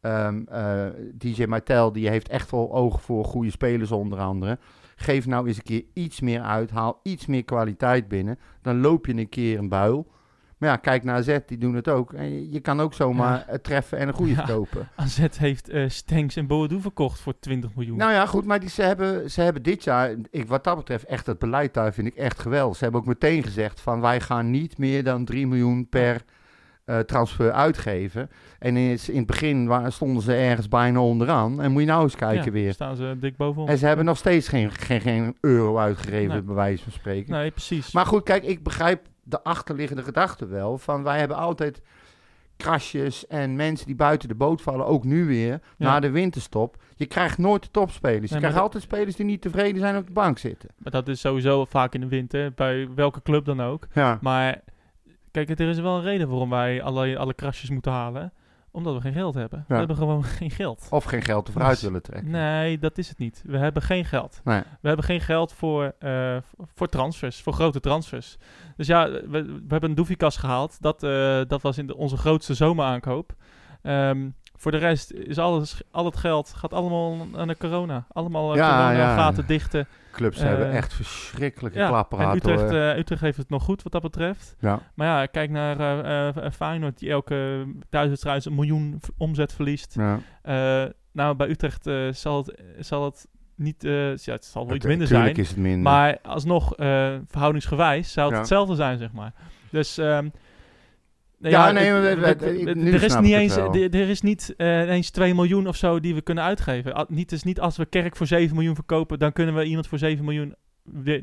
[0.00, 4.58] ehm, eh, DJ Martel die heeft echt wel ogen voor goede spelers onder andere.
[5.00, 8.38] Geef nou eens een keer iets meer uit, haal iets meer kwaliteit binnen.
[8.62, 10.06] Dan loop je een keer een buil.
[10.58, 12.12] Maar ja, kijk naar Z, die doen het ook.
[12.12, 14.44] En je, kan ook zomaar het treffen en een goede Ja.
[14.44, 14.88] kopen.
[14.96, 17.96] AZ heeft eh Stenks en Boadu verkocht voor 20 miljoen.
[17.96, 21.04] Nou ja, goed, maar die, ze, hebben, ze hebben dit jaar, ik, wat dat betreft,
[21.04, 22.76] echt het beleid daar vind ik echt geweldig.
[22.76, 26.24] Ze hebben ook meteen gezegd van wij gaan niet meer dan 3 miljoen per
[26.88, 28.30] eh, transfer uitgeven.
[28.58, 31.60] En het- in het begin wa- stonden ze ergens bijna onderaan.
[31.62, 32.72] En moet je nou eens kijken Ja, weer.
[32.72, 33.68] staan ze dik bovenop.
[33.68, 36.42] En ze hebben nog steeds geen, geen, geen euro uitgegeven, Nee.
[36.42, 37.32] bij wijze van spreken.
[37.32, 37.92] Nee, precies.
[37.92, 40.78] Maar goed, kijk, ik begrijp de achterliggende gedachte wel.
[40.78, 41.82] Van wij hebben altijd
[42.56, 45.60] krasjes en mensen die buiten de boot vallen, ook nu weer, Ja.
[45.76, 46.76] na de winterstop.
[46.96, 48.30] Je krijgt nooit de topspelers.
[48.30, 50.68] Je krijgt dat- altijd spelers die niet tevreden zijn op de bank zitten.
[50.78, 53.86] Maar dat is sowieso vaak in de winter, bij welke club dan ook.
[53.92, 54.18] Ja.
[54.20, 54.60] Maar
[55.30, 58.32] kijk, er is wel een reden waarom wij alle, alle krasjes moeten halen.
[58.70, 59.64] Omdat we geen geld hebben.
[59.68, 59.78] We Ja.
[59.78, 60.86] hebben gewoon geen geld.
[60.90, 62.30] Of geen geld ervoor uit Dus- willen trekken.
[62.30, 63.42] Nee, dat is het niet.
[63.46, 64.40] We hebben geen geld.
[64.44, 64.62] Nee.
[64.80, 66.36] We hebben geen geld voor, eh,
[66.74, 68.36] voor transfers, voor grote transfers.
[68.76, 70.82] Dus ja, we, we hebben een Doefikas gehaald.
[70.82, 73.32] Dat, eh, dat was in de, onze grootste zomeraankoop.
[73.82, 74.28] Ehm,
[74.58, 78.06] voor de rest is alles, al het geld gaat allemaal aan de corona.
[78.12, 79.86] Allemaal eh, Ja, gaten dichten.
[80.12, 82.36] Clubs Eh, hebben echt verschrikkelijke Ja, klappen en gehad.
[82.36, 84.56] Utrecht, eh, Utrecht heeft het nog goed wat dat betreft.
[84.58, 84.80] ja.
[84.94, 89.94] Maar ja, kijk naar eh, eh, Feyenoord die elke thuiswedstrijd een miljoen omzet verliest.
[89.98, 90.18] Ja.
[90.42, 93.84] Eh, nou, bij Utrecht eh, zal, het, zal het niet...
[93.84, 95.34] eh, ja, het zal wel iets minder zijn.
[95.34, 95.82] is het minder.
[95.82, 99.32] Maar alsnog, eh, verhoudingsgewijs, zou het hetzelfde zijn, zeg maar.
[99.70, 100.28] Dus ehm,
[101.40, 104.54] Ja, nee, het- het- het- nu er is niet het eens, er er is niet
[104.56, 107.06] eh, ineens 2 miljoen of zo die we kunnen uitgeven.
[107.08, 109.98] Niet, is niet als we Kerk voor 7 miljoen verkopen, dan kunnen we iemand voor
[109.98, 110.54] 7 miljoen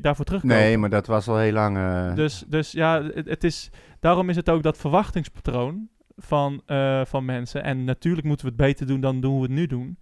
[0.00, 0.56] daarvoor terugkopen.
[0.56, 1.76] Nee, maar dat was al heel lang...
[1.76, 7.24] eh, Dus, dus ja, het, is, daarom is het ook dat verwachtingspatroon van, eh, van
[7.24, 7.62] mensen.
[7.62, 9.98] En natuurlijk moeten we het beter doen dan doen we het nu doen.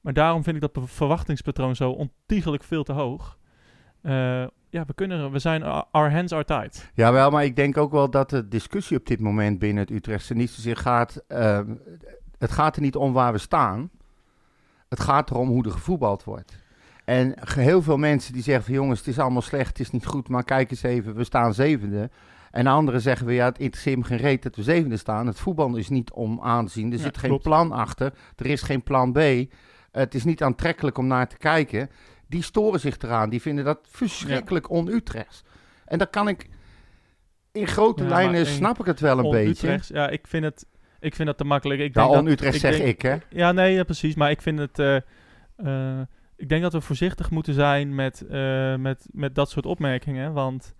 [0.00, 3.38] Maar daarom vind ik dat verwachtingspatroon zo ontiegelijk veel te hoog.
[4.70, 6.90] Ja, we kunnen, we zijn, our hands are tied.
[6.94, 10.34] Jawel, maar ik denk ook wel dat de discussie op dit moment binnen het Utrechtse
[10.34, 11.24] niet zozeer gaat...
[11.28, 11.74] ehm,
[12.38, 13.90] het gaat er niet om waar we staan.
[14.88, 16.58] Het gaat erom hoe er gevoetbald wordt.
[17.04, 20.06] En heel veel mensen die zeggen van jongens, het is allemaal slecht, het is niet
[20.06, 22.10] goed, maar kijk eens even, we staan zevende.
[22.50, 25.26] En anderen zeggen we ja, het interesseert me geen reet dat we zevende staan.
[25.26, 28.46] Het voetbal is niet om aan te zien, er Ja, zit geen plan achter, er
[28.46, 29.18] is geen plan B.
[29.90, 31.90] Het is niet aantrekkelijk om naar te kijken.
[32.30, 35.42] Die storen zich eraan, die vinden dat verschrikkelijk on-Utrechts.
[35.84, 36.48] En dat kan ik,
[37.52, 39.78] in grote Ja, lijnen snap ik het wel een On beetje.
[39.88, 40.66] Ja, ik vind het,
[41.00, 41.80] ik vind dat te makkelijk.
[41.80, 43.16] Ik Ja, denk dat- on-Utrecht zeg denk- ik, hè.
[43.30, 44.14] Ja, nee, ja, precies.
[44.14, 44.78] Maar ik vind het.
[44.78, 44.96] eh,
[45.56, 46.00] eh,
[46.36, 50.32] ik denk dat we voorzichtig moeten zijn met, eh, met, met dat soort opmerkingen.
[50.32, 50.74] Want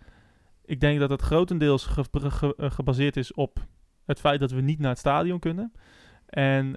[0.65, 3.67] ik denk dat het grotendeels ge- ge- gebaseerd is op
[4.07, 5.73] het feit dat we niet naar het stadion kunnen.
[6.27, 6.77] En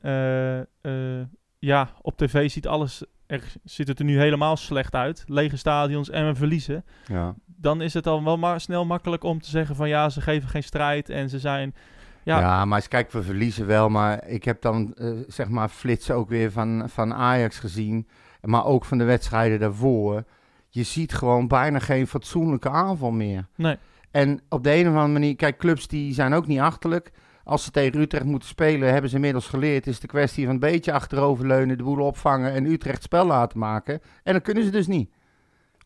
[1.59, 3.03] ja, op tv ziet alles.
[3.25, 5.23] Er ziet het er nu helemaal slecht uit.
[5.27, 6.86] Lege stadions en we verliezen.
[7.05, 7.36] Ja.
[7.45, 10.49] Dan is het al wel maar snel makkelijk om te zeggen van ja, ze geven
[10.49, 11.75] geen strijd en ze zijn.
[12.23, 12.39] Ja.
[12.39, 13.89] Ja, maar eens kijk, we verliezen wel.
[13.89, 18.07] Maar ik heb dan, eh, zeg maar, flitsen ook weer van, van Ajax gezien.
[18.41, 20.23] Maar ook van de wedstrijden daarvoor.
[20.69, 23.47] Je ziet gewoon bijna geen fatsoenlijke aanval meer.
[23.55, 23.77] Nee.
[24.12, 27.12] En op de een of andere manier, kijk, clubs die zijn ook niet achterlijk.
[27.43, 29.88] Als ze tegen Utrecht moeten spelen, hebben ze inmiddels geleerd.
[29.88, 34.01] Is de kwestie van een beetje achteroverleunen, de boel opvangen en Utrecht spel laten maken.
[34.23, 35.12] En dat kunnen ze dus niet.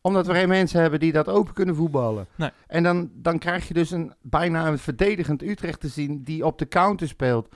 [0.02, 2.28] Omdat we geen mensen hebben die dat open kunnen voetballen.
[2.36, 2.50] Nee.
[2.68, 6.58] En dan, dan krijg je dus een bijna een verdedigend Utrecht te zien die op
[6.58, 7.48] de counter speelt.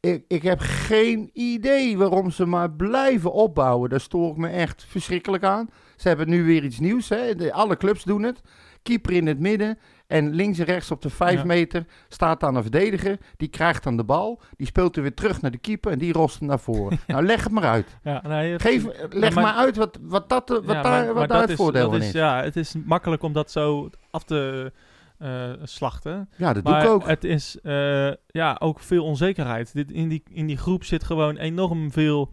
[0.00, 3.90] Ik, ik heb geen idee waarom ze maar blijven opbouwen.
[3.90, 5.70] Daar stoor ik me echt verschrikkelijk aan.
[5.96, 7.08] Ze hebben nu weer iets nieuws.
[7.08, 7.34] Hè?
[7.34, 8.40] De, alle clubs doen het.
[8.82, 9.78] Keeper in het midden.
[10.12, 11.44] En links en rechts op de 5 Ja.
[11.44, 13.18] meter staat dan een verdediger.
[13.36, 14.40] Die krijgt dan de bal.
[14.56, 15.92] Die speelt er weer terug naar de keeper.
[15.92, 16.98] En die rost hem naar voren.
[17.06, 17.98] nou, leg het maar uit.
[18.02, 18.22] ja,
[18.58, 21.40] Geef, leg maar- maar, uit wat, wat, dat, wat Ja, daar, maar- wat maar daar
[21.40, 22.06] het is- voordeel dat van is.
[22.06, 22.12] is.
[22.12, 24.72] Ja, het is makkelijk om dat zo af te
[25.18, 26.28] eh, slachten.
[26.36, 27.06] Ja, dat doe ik ook.
[27.06, 29.72] het is eh, ja, ook veel onzekerheid.
[29.72, 32.32] Dit, in, die, in die groep zit gewoon enorm veel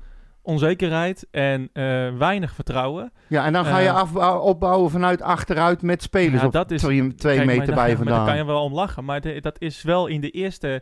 [0.50, 1.84] onzekerheid en eh,
[2.18, 3.12] weinig vertrouwen.
[3.28, 6.82] Ja, en dan ga je eh, afbouwen, opbouwen vanuit achteruit met spelers Ja, dat is-
[6.82, 8.18] twee, twee Kijk, meter bij vandaan.
[8.18, 9.06] Daar kan je wel om lachen.
[9.06, 10.82] Maar de- dat is wel in de eerste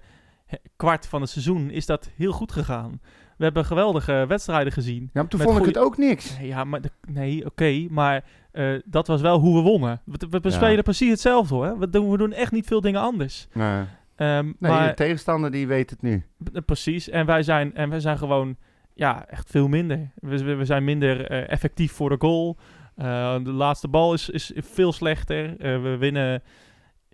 [0.76, 3.00] kwart van het seizoen is dat heel goed gegaan.
[3.38, 5.02] We hebben geweldige wedstrijden gezien.
[5.04, 6.38] Ja, maar toen vond ik het ook niks.
[6.38, 10.02] Nee, ja, maar de- nee, oké, maar eh, dat was wel hoe we wonnen.
[10.06, 10.50] We, we, Ja.
[10.50, 11.80] spelen precies hetzelfde hoor.
[11.80, 13.48] We doen, we doen echt niet veel dingen anders.
[13.54, 13.84] Nee,
[14.16, 16.26] Ehm, nee maar de tegenstander die weet het nu.
[16.54, 17.10] eh, precies.
[17.10, 18.56] En wij zijn, en wij zijn gewoon
[18.98, 20.12] ja, echt veel minder.
[20.16, 22.58] We, we, zijn minder eh, effectief voor de goal.
[22.96, 25.50] Eh, de laatste bal is, is veel slechter.
[25.60, 26.44] Eh, we, winnen,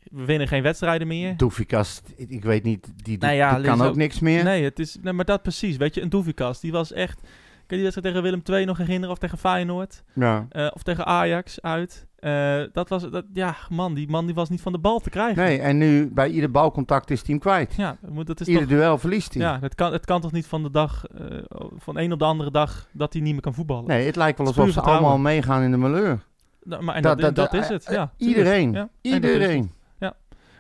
[0.04, 1.38] we winnen geen wedstrijden meer.
[1.38, 4.44] Doefikas, ik weet niet, die, Nou ja, die kan ook ook- niks meer.
[4.44, 5.78] Nee, het is, nee, maar dat precies.
[5.78, 7.22] Weet je, een Doevikas, die was echt...
[7.68, 9.12] Kan je die wedstrijd tegen Willem II nog herinneren?
[9.12, 10.04] Of tegen Feyenoord?
[10.14, 10.48] Ja.
[10.74, 12.08] Of tegen Ajax uit?
[12.24, 13.10] Eh, dat was...
[13.10, 15.44] Dat, ja, man die, man, die was niet van de bal te krijgen.
[15.44, 17.74] Nee, en nu bij ieder balcontact is hij hem kwijt.
[17.78, 18.72] Ja, dat is Ieder toch...
[18.72, 19.44] duel verliest hij.
[19.44, 21.06] Ja, het kan, het kan toch niet van de dag...
[21.06, 21.38] eh,
[21.78, 23.88] van een op de andere dag dat hij niet meer kan voetballen?
[23.88, 26.24] Nee, het lijkt wel alsof ze allemaal meegaan in de malheur.
[26.64, 28.14] Nou, maar, en Dat- dat, dat- dat, is het, eh, ja.
[28.18, 28.38] tuurlijk.
[28.38, 28.72] Iedereen.
[28.74, 29.72] Ja, en dat Iedereen.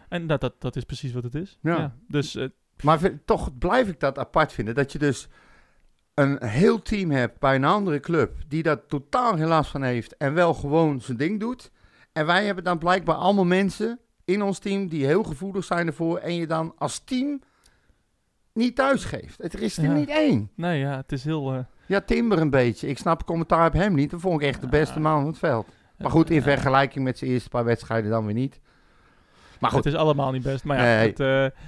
[0.09, 1.57] En dat, dat, dat is precies wat het is.
[1.61, 1.77] Ja.
[1.77, 1.93] Ja.
[2.07, 2.37] Dus
[2.83, 4.75] Maar vind- toch blijf ik dat apart vinden.
[4.75, 5.27] Dat je dus
[6.13, 8.31] een heel team hebt bij een andere club.
[8.47, 10.17] die daar totaal geen last van heeft.
[10.17, 11.71] en wel gewoon zijn ding doet.
[12.11, 14.87] En wij hebben dan blijkbaar allemaal mensen in ons team.
[14.87, 16.17] die heel gevoelig zijn ervoor.
[16.17, 17.41] en je dan als team
[18.53, 19.41] niet thuis geeft.
[19.41, 19.93] Het er is er Ja.
[19.93, 20.49] niet één.
[20.55, 21.53] nee, ja, het is heel...
[21.53, 22.87] eh, Ja, Timber een beetje.
[22.87, 24.11] Ik snap commentaar op hem niet.
[24.11, 25.67] Dat vond ik echt de beste man van het veld.
[25.97, 28.59] Maar goed, in vergelijking met zijn eerste paar wedstrijden dan weer niet.
[29.59, 30.63] Maar goed, Het is allemaal niet best.
[30.63, 31.07] Maar ja, Nee.
[31.09, 31.59] het, eh,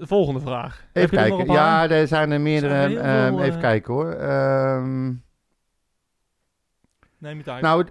[0.00, 0.86] volgende vraag.
[0.92, 1.54] Even je er kijken.
[1.54, 2.72] Ja, er zijn er meerdere.
[2.74, 4.10] Zijn er ehm, veel, even eh, kijken hoor.
[4.12, 5.12] Ehm,
[7.18, 7.62] Neem het uit.
[7.62, 7.86] nou,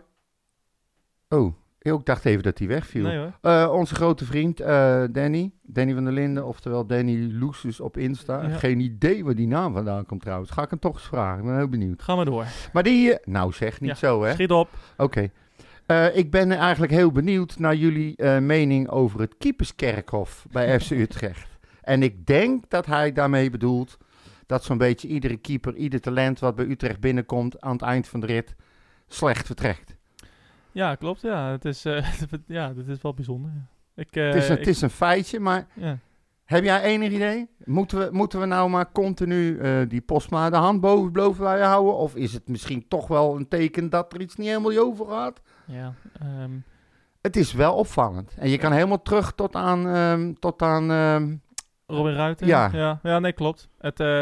[1.29, 3.03] oh, ik dacht even dat hij wegviel.
[3.03, 3.27] nee.
[3.41, 8.41] Eh, onze grote vriend eh, Danny, Danny van der Linden, oftewel Danny Loesus op Insta.
[8.41, 8.55] Ja.
[8.55, 10.51] Geen idee waar die naam vandaan komt trouwens.
[10.51, 12.01] Ga ik hem toch eens vragen, ik ben heel benieuwd.
[12.01, 12.45] Ga maar door.
[12.73, 14.33] Maar die, nou zeg, niet Ja, zo hè.
[14.33, 14.69] Schiet op.
[14.97, 15.29] Oké.
[16.13, 21.56] Ik ben eigenlijk heel benieuwd naar jullie mening over het keeperskerkhof bij FC Utrecht.
[21.87, 23.97] En ik denk dat hij daarmee bedoelt
[24.45, 28.19] dat zo'n beetje iedere keeper, ieder talent wat bij Utrecht binnenkomt aan het eind van
[28.19, 28.55] de rit
[29.07, 29.95] slecht vertrekt.
[30.71, 31.21] Ja, klopt.
[31.21, 32.05] Ja, het is, eh,
[32.47, 33.51] ja, dit is wel bijzonder.
[33.95, 35.97] Ik, eh, het, is, een- ik- het is een feitje, maar ja.
[36.45, 37.47] Heb jij enig idee?
[37.65, 41.61] Moeten we, moeten we nou maar continu eh, die Postma de hand boven, boven wij
[41.61, 41.95] houden?
[41.97, 45.41] Of is het misschien toch wel een teken dat er iets niet helemaal over gaat?
[45.65, 46.51] Ja, ehm,
[47.21, 48.33] Het is wel opvallend.
[48.37, 49.87] En je kan helemaal terug tot aan...
[49.87, 51.35] ehm, tot aan ehm,
[51.87, 52.47] Robin Ruiter?
[52.47, 52.69] Ja.
[52.73, 52.99] ja.
[53.03, 53.69] Ja, nee, klopt.
[53.79, 54.21] Het, eh,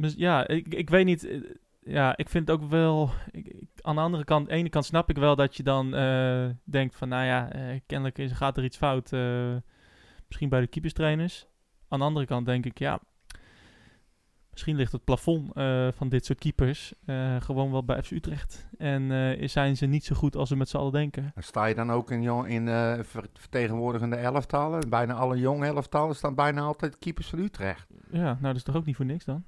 [0.00, 1.24] ja, ik, ik weet niet.
[1.26, 1.40] eh,
[1.80, 3.10] Ja, ik vind het ook wel...
[3.30, 5.62] Ik, ik- aan de andere kant, aan de ene kant snap ik wel dat je
[5.62, 7.08] dan eh, denkt van...
[7.08, 7.50] Nou ja,
[7.86, 9.10] kennelijk is, gaat er iets fout.
[10.26, 11.46] misschien bij de keeperstrainers.
[11.88, 13.00] Aan de andere kant denk ik, ja...
[14.60, 18.68] Misschien ligt het plafond eh, van dit soort keepers eh, gewoon wel bij FC Utrecht.
[18.78, 21.32] En eh, zijn ze niet zo goed als we met z'n allen denken.
[21.36, 22.66] sta je dan ook in, jong- in
[23.04, 24.88] ver- vertegenwoordigende elftallen?
[24.90, 27.86] Bijna alle jonge elftallen staan bijna altijd keepers van Utrecht.
[28.10, 29.44] Ja, nou dat is toch ook niet voor niks dan?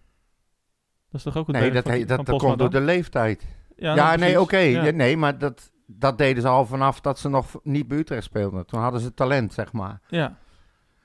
[1.09, 3.47] Dat is toch ook het Nee, dat, van- he- van dat, komt door de leeftijd.
[3.77, 4.57] Ja, nou, nee, oké.
[4.59, 4.85] Ja.
[4.85, 8.25] Ja, Nee, maar dat, dat deden ze al vanaf dat ze nog niet bij Utrecht
[8.25, 8.67] speelden.
[8.67, 10.01] Toen hadden ze talent, zeg maar.
[10.09, 10.37] Ja,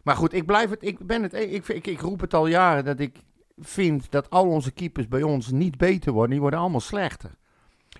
[0.03, 0.83] Maar goed, ik blijf het.
[0.83, 1.33] Ik ben het.
[1.33, 3.17] Ik, ik, ik roep het al jaren dat ik
[3.57, 6.31] vind dat al onze keepers bij ons niet beter worden.
[6.31, 7.31] Die worden allemaal slechter.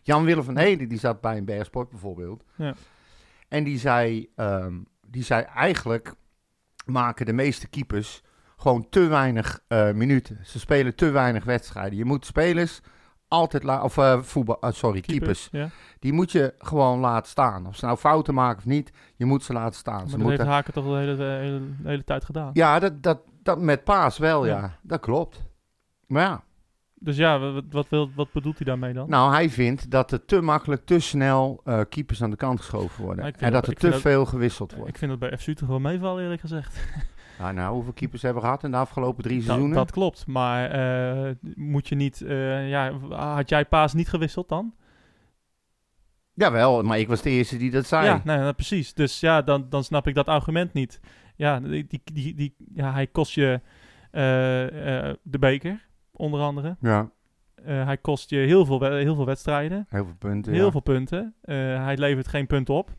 [0.04, 2.44] Jan Willem van Heden, die zat bij een Bergsport bijvoorbeeld.
[2.56, 2.74] Ja.
[3.48, 4.74] En die zei, ehm,
[5.08, 6.14] die zei eigenlijk
[6.86, 8.24] maken de meeste keepers
[8.58, 10.40] gewoon te weinig eh, minuten.
[10.44, 11.98] Ze spelen te weinig wedstrijden.
[11.98, 12.82] Je moet spelers
[13.28, 15.48] altijd laten, of eh, voetbal, ah, sorry, keepers.
[15.52, 15.70] Ja.
[16.00, 17.68] Die moet je gewoon laten staan.
[17.68, 20.00] Of ze nou fouten maken of niet, je moet ze laten staan.
[20.00, 22.50] Maar ze moeten heeft Haken toch de hele, de hele, de hele tijd gedaan.
[22.54, 24.58] ja, dat, dat, dat met paas wel, ja.
[24.58, 24.78] Ja.
[24.82, 25.46] Dat klopt.
[26.08, 26.44] Maar ja,
[26.96, 29.10] Dus ja, wat, wat, wil, wat bedoelt hij daarmee dan?
[29.10, 33.04] nou, hij vindt dat er te makkelijk, te snel eh, keepers aan de kant geschoven
[33.04, 33.26] worden.
[33.26, 34.90] En dat dat- er te dat- veel gewisseld wordt.
[34.90, 36.76] ik vind dat bij FC Utrecht wel meevallen, eerlijk gezegd.
[37.40, 39.76] Nou, nou, hoeveel keepers hebben we gehad in de afgelopen drie Dat, seizoenen?
[39.78, 42.22] dat klopt, maar eh, moet je niet...
[42.22, 44.74] eh, ja, had jij Paas niet gewisseld dan?
[46.34, 48.06] Jawel, maar ik was de eerste die dat zei.
[48.06, 48.94] Ja, nee, nou, precies.
[48.94, 51.00] Dus ja, dan, dan snap ik dat argument niet.
[51.36, 53.62] Ja, die, die, die, ja hij kost je
[55.22, 55.87] de beker,
[56.18, 56.76] onder andere.
[56.80, 57.10] Ja,
[57.66, 59.86] Eh, hij kost je heel veel, heel veel wedstrijden.
[59.90, 60.54] heel veel punten.
[60.54, 60.72] Heel ja.
[60.72, 61.34] veel punten.
[61.42, 62.90] Eh, hij levert geen punten op.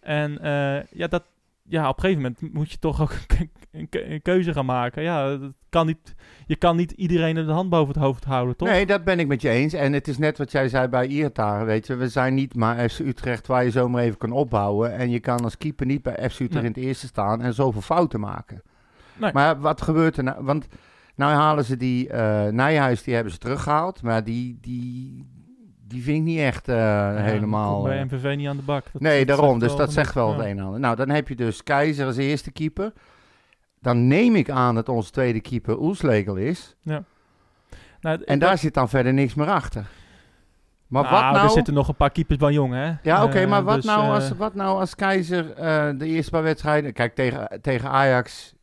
[0.00, 1.22] En eh, ja, dat,
[1.62, 4.64] ja, op een gegeven moment moet je toch ook een, een ke- een keuze gaan
[4.66, 5.02] maken.
[5.02, 6.14] Ja, dat kan niet,
[6.46, 8.68] je kan niet iedereen de hand boven het hoofd houden, toch?
[8.68, 9.72] Nee, dat ben ik met je eens.
[9.72, 11.94] En het is net wat jij zei bij Iertaren, weet je.
[11.94, 14.92] We zijn niet maar FC Utrecht waar je zomaar even kan opbouwen.
[14.92, 16.60] En je kan als keeper niet bij FC Utrecht Nee.
[16.62, 18.62] in het eerste staan en zoveel fouten maken.
[19.16, 19.32] Nee.
[19.32, 20.44] Maar wat gebeurt er nou?
[20.44, 20.66] Want
[21.14, 24.02] nou halen ze die eh Nijhuis, die hebben ze teruggehaald.
[24.02, 25.26] Maar die, die,
[25.88, 27.82] die vind ik niet echt eh, Ja, helemaal...
[27.82, 28.84] bij MVV niet aan de bak.
[28.92, 29.58] Dat- nee, dat daarom.
[29.58, 30.48] Dus dat zegt wel het Ja.
[30.50, 30.80] een en ander.
[30.80, 32.92] Nou, dan heb je dus Keizer als eerste keeper.
[33.80, 36.76] Dan neem ik aan dat onze tweede keeper Oelslegel is.
[36.82, 37.02] Nou,
[38.00, 39.86] het- En daar zit dan verder niks meer achter.
[40.86, 41.44] Maar nou, wat nou...
[41.44, 42.92] er zitten nog een paar keepers bij jong, hè?
[43.02, 45.54] Ja, oké, Eh, maar wat, dus, nou als, wat nou als Keizer
[45.98, 46.92] de eerste paar wedstrijden...
[46.92, 48.54] Kijk, tegen, tegen Ajax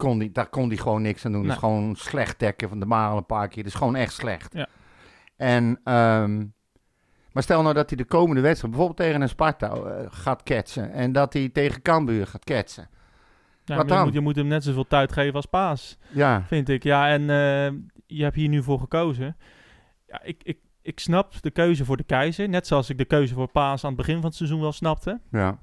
[0.00, 1.46] kon die, daar kon hij gewoon niks aan doen.
[1.46, 1.56] Nee.
[1.56, 3.66] gewoon slecht dekken van de Marel een paar keer.
[3.66, 4.54] Is gewoon echt slecht.
[4.54, 4.68] Ja.
[5.36, 6.36] En, ehm,
[7.32, 8.74] maar stel nou dat hij de komende wedstrijd...
[8.74, 10.92] bijvoorbeeld tegen een Sparta eh, gaat ketsen...
[10.92, 12.88] en dat hij tegen Cambuur gaat ketsen.
[13.64, 14.04] ja, wat maar je dan?
[14.04, 15.98] Moet, je moet hem net zoveel tijd geven als Paas.
[16.08, 16.82] Ja, vind ik.
[16.82, 19.36] Ja, en eh, je hebt hier nu voor gekozen.
[20.06, 22.48] Ja, ik, ik, ik snap de keuze voor de keizer.
[22.48, 25.20] Net zoals ik de keuze voor Paas aan het begin van het seizoen wel snapte.
[25.30, 25.58] ja.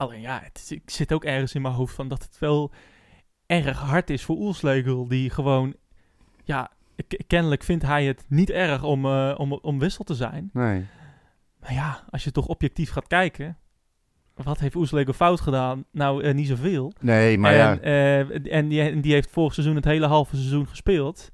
[0.00, 2.72] Alleen ja, het ik zit ook ergens in mijn hoofd van dat het wel
[3.50, 5.08] erg hard is voor Oelslegel.
[5.08, 5.74] Die gewoon,
[6.44, 6.70] ja,
[7.26, 10.50] kennelijk vindt hij het niet erg om, eh, om, om wissel te zijn.
[10.52, 10.86] Nee.
[11.60, 13.56] Maar ja, als je toch objectief gaat kijken.
[14.34, 15.84] Wat heeft Oelslegel fout gedaan?
[15.92, 16.92] Nou, eh, niet zoveel.
[17.00, 17.78] Nee, maar en, ja...
[17.80, 21.30] eh, en, die, en die heeft vorig seizoen het hele halve seizoen gespeeld.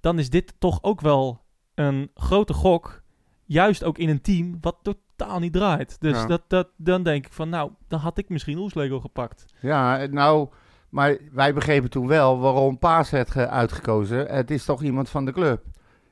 [0.00, 1.40] Dan is dit toch ook wel
[1.74, 3.02] een grote gok.
[3.44, 6.00] Juist ook in een team wat totaal niet draait.
[6.00, 6.26] Dus Ja.
[6.26, 9.44] dat, dat, dan denk ik van, nou, dan had ik misschien Oeslego gepakt.
[9.60, 10.48] Ja, nou,
[10.88, 14.26] maar wij begrepen toen wel waarom Paas werd ge- uitgekozen.
[14.26, 15.64] Het is toch iemand van de club.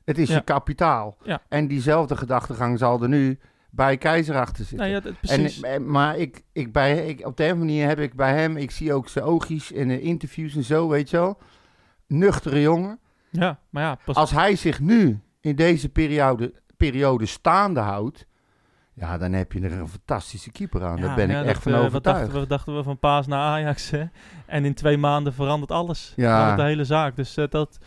[0.04, 0.34] Het is Ja.
[0.34, 1.16] je kapitaal.
[1.22, 1.42] Ja.
[1.48, 3.38] En diezelfde gedachtegang zal er nu
[3.70, 4.76] bij Keizer achter zitten.
[4.76, 5.60] Nou ja, dat, precies.
[5.60, 8.56] en, en- maar ik, ik bij, ik, op de een manier heb ik bij hem,
[8.56, 11.38] ik zie ook zijn oogjes in de interviews en zo, weet je wel.
[12.06, 12.98] Nuchtere jongen.
[13.30, 18.26] ja, maar ja, pas, Als hij zich nu in deze periode, periode staande houdt,
[18.98, 20.96] ja, dan heb je er een fantastische keeper aan.
[20.96, 22.20] ja, Daar ben ja, ik echt dat, van eh, wat overtuigd.
[22.20, 24.04] dachten, we, dachten we van Paas naar Ajax, hè?
[24.46, 26.12] En in twee maanden verandert alles.
[26.16, 26.30] Ja.
[26.30, 27.16] Verandert de hele zaak.
[27.16, 27.78] Dus eh, dat...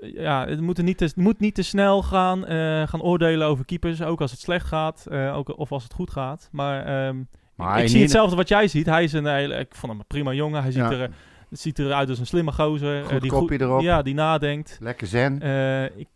[0.00, 3.46] Ja, het moet, er niet te, het moet niet te snel gaan, eh, gaan oordelen
[3.46, 4.02] over keepers.
[4.02, 6.48] Ook als het slecht gaat, eh, ook, of als het goed gaat.
[6.52, 7.16] Maar ehm,
[7.54, 8.86] Maar ik zie hetzelfde wat jij ziet.
[8.86, 10.62] Hij is een hele, ik vond hem een prima jongen.
[10.62, 11.08] Hij ziet, er, eh,
[11.50, 13.02] het ziet eruit als een slimme gozer.
[13.02, 13.80] eh, Goed die kopje erop.
[13.80, 14.76] Ja, die nadenkt.
[14.80, 15.42] Lekker zen.
[15.42, 16.08] Eh, ik,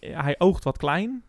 [0.00, 1.22] hij oogt wat klein.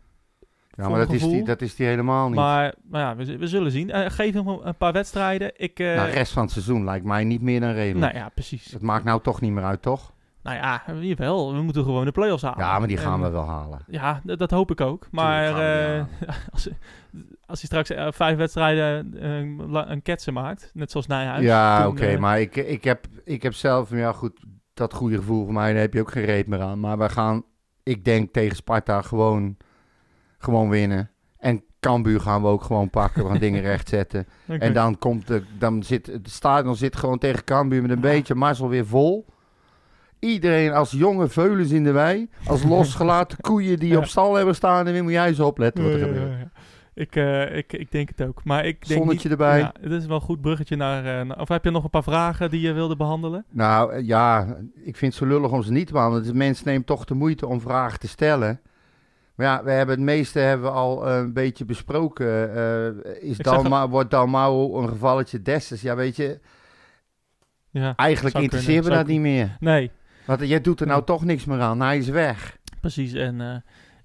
[0.76, 2.36] Ja, maar dat is, die, dat is die helemaal niet.
[2.36, 3.90] Maar, maar ja, we, we zullen zien.
[3.92, 5.52] Eh, geef hem een paar wedstrijden.
[5.56, 8.14] Ik, eh, nou, de rest van het seizoen lijkt mij niet meer dan redelijk.
[8.14, 8.72] nou ja, precies.
[8.72, 10.14] Het maakt nou toch niet meer uit, toch?
[10.44, 11.54] Nou ja, jawel.
[11.54, 12.60] We moeten gewoon de play-offs halen.
[12.60, 13.80] Ja, maar die gaan En- we wel halen.
[13.88, 15.08] Ja, dat hoop ik ook.
[15.12, 15.46] Maar
[15.98, 16.04] eh,
[16.54, 16.70] als,
[17.46, 19.24] als hij straks vijf wedstrijden
[19.92, 21.44] een ketsen maakt, net zoals Nijhuis.
[21.44, 24.40] Ja, oké, maar ik, ik, heb, ik heb zelf, ja goed,
[24.74, 26.80] dat goede gevoel voor mij, daar heb je ook geen reet meer aan.
[26.80, 27.44] Maar we gaan,
[27.84, 29.58] ik denk tegen Sparta gewoon,
[30.44, 31.10] gewoon winnen.
[31.38, 34.28] En Cambuur gaan we ook gewoon pakken, we gaan dingen rechtzetten.
[34.48, 34.60] oké.
[34.60, 38.36] En dan komt de, dan zit, het stadion zit gewoon tegen Cambuur met een beetje
[38.36, 39.26] mazzel weer vol.
[40.20, 43.98] Iedereen als jonge veulens in de wei, als losgelaten koeien die Ja.
[43.98, 44.88] op stal hebben staan.
[44.88, 46.32] En dan moet jij eens opletten wat er gebeurt.
[46.32, 46.52] ja, ja.
[46.96, 48.44] Ik, eh, ik, ik denk het ook.
[48.44, 49.60] Maar ik denk Zonnetje niet, erbij.
[49.60, 51.90] Ja, het is wel een goed bruggetje naar, eh, naar- Of heb je nog een
[51.90, 53.46] paar vragen die je wilde behandelen?
[53.50, 54.46] Nou ja,
[54.84, 56.26] ik vind het zo lullig om ze niet te behandelen.
[56.28, 58.60] De mensen nemen toch de moeite om vragen te stellen.
[59.36, 62.56] Maar ja, we hebben het meeste hebben we al eh, een beetje besproken.
[62.56, 65.82] Eh, is Dalma, wordt Dalmau een gevalletje Dessus?
[65.82, 66.40] Ja, weet je,
[67.70, 69.58] Ja, eigenlijk interesseert me dat niet meer.
[69.60, 69.92] nee,
[70.26, 71.06] Want jij doet er nou Ja.
[71.06, 71.82] toch niks meer aan.
[71.82, 72.58] Hij is weg.
[72.82, 73.14] precies.
[73.14, 73.56] En eh,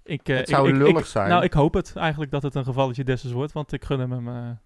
[0.02, 1.28] ik, eh, Het zou ik, lullig ik- zijn.
[1.28, 4.12] Nou, ik hoop het eigenlijk dat het een gevalletje Dessus wordt, want ik gun hem
[4.12, 4.58] hem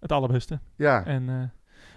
[0.00, 0.60] het allerbeste.
[0.76, 1.52] Ja, En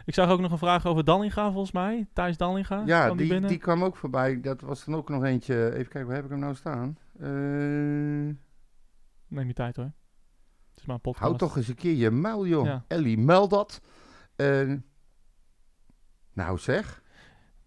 [0.06, 2.08] ik zag ook nog een vraag over Dallinga, volgens mij.
[2.14, 2.84] Thijs Dallinga.
[2.86, 4.42] ja kwam die, die kwam ook voorbij.
[4.42, 5.56] Dat was dan ook nog eentje.
[5.74, 6.98] Even kijken, waar heb ik hem nou staan?
[7.20, 8.36] Eh,
[9.28, 9.86] Neem je tijd hoor.
[10.72, 11.26] Het is maar een podcast.
[11.26, 12.66] hou toch eens een keer je muil, joh.
[12.66, 12.86] Ja.
[12.88, 13.82] Ellie, meld dat.
[16.34, 17.04] Nou zeg.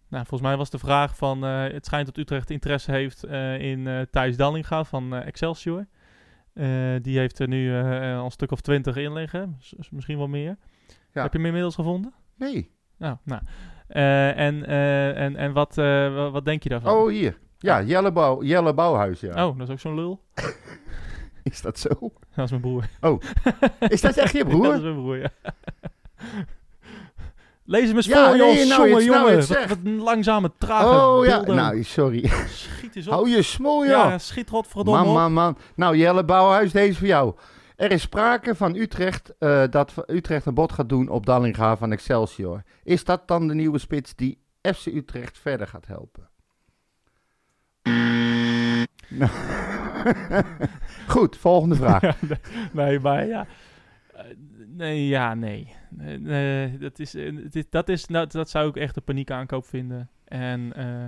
[0.08, 1.44] Nou, volgens mij was de vraag van...
[1.44, 5.86] eh, het schijnt dat Utrecht interesse heeft eh, in eh Thijs Dallinga van Excelsior.
[7.02, 7.74] Die heeft er nu
[8.16, 9.56] al een stuk of twintig in liggen.
[9.58, 10.56] S- s- misschien wel meer.
[11.12, 11.22] Ja.
[11.22, 12.14] Heb je hem inmiddels gevonden?
[12.34, 12.70] Nee.
[12.96, 13.42] Nou, nou.
[13.88, 14.66] Eh, en,
[15.16, 16.94] en, en wat, wa- wat denk je daarvan?
[16.96, 17.38] Oh, hier.
[17.58, 19.46] Ja, Jelle, Bouw, Jelle Bouwhuis, ja.
[19.46, 20.20] Oh, dat is ook zo'n lul.
[21.42, 21.88] Is dat zo?
[22.34, 22.84] Dat is mijn broer.
[23.88, 24.74] Is dat echt je Ja, dat broer?
[24.74, 25.30] is mijn broer, ja.
[27.64, 28.46] Lees hem eens Ja, voor, joh.
[28.46, 29.38] nee, nou, jongen, iets- nou, jongen.
[29.38, 29.68] iets wat, zeg.
[29.68, 32.26] wat een langzame, trage Oh ja, nou sorry.
[32.48, 33.12] Schiet eens op.
[33.12, 33.90] Hou je smol, ja.
[34.08, 34.18] ja.
[34.18, 35.14] schiet godverdomme Man, op.
[35.14, 35.56] man, man.
[35.74, 37.34] Nou, Jelle Bouwhuis, deze voor jou.
[37.76, 41.92] Er is sprake van Utrecht eh, dat Utrecht een bod gaat doen op Dallinga van
[41.92, 42.62] Excelsior.
[42.82, 44.42] Is dat dan de nieuwe spits die
[44.74, 46.28] FC Utrecht verder gaat helpen?
[51.08, 52.00] Goed, volgende vraag.
[52.06, 52.14] Ja,
[52.72, 53.46] nee, maar ja.
[54.14, 54.24] Eh,
[54.66, 55.74] nee, ja, nee.
[55.90, 57.36] Nee, nee, dat, is, eh,
[57.70, 60.10] dat, is, dat zou ik echt een paniekaankoop vinden.
[60.24, 61.06] En eh,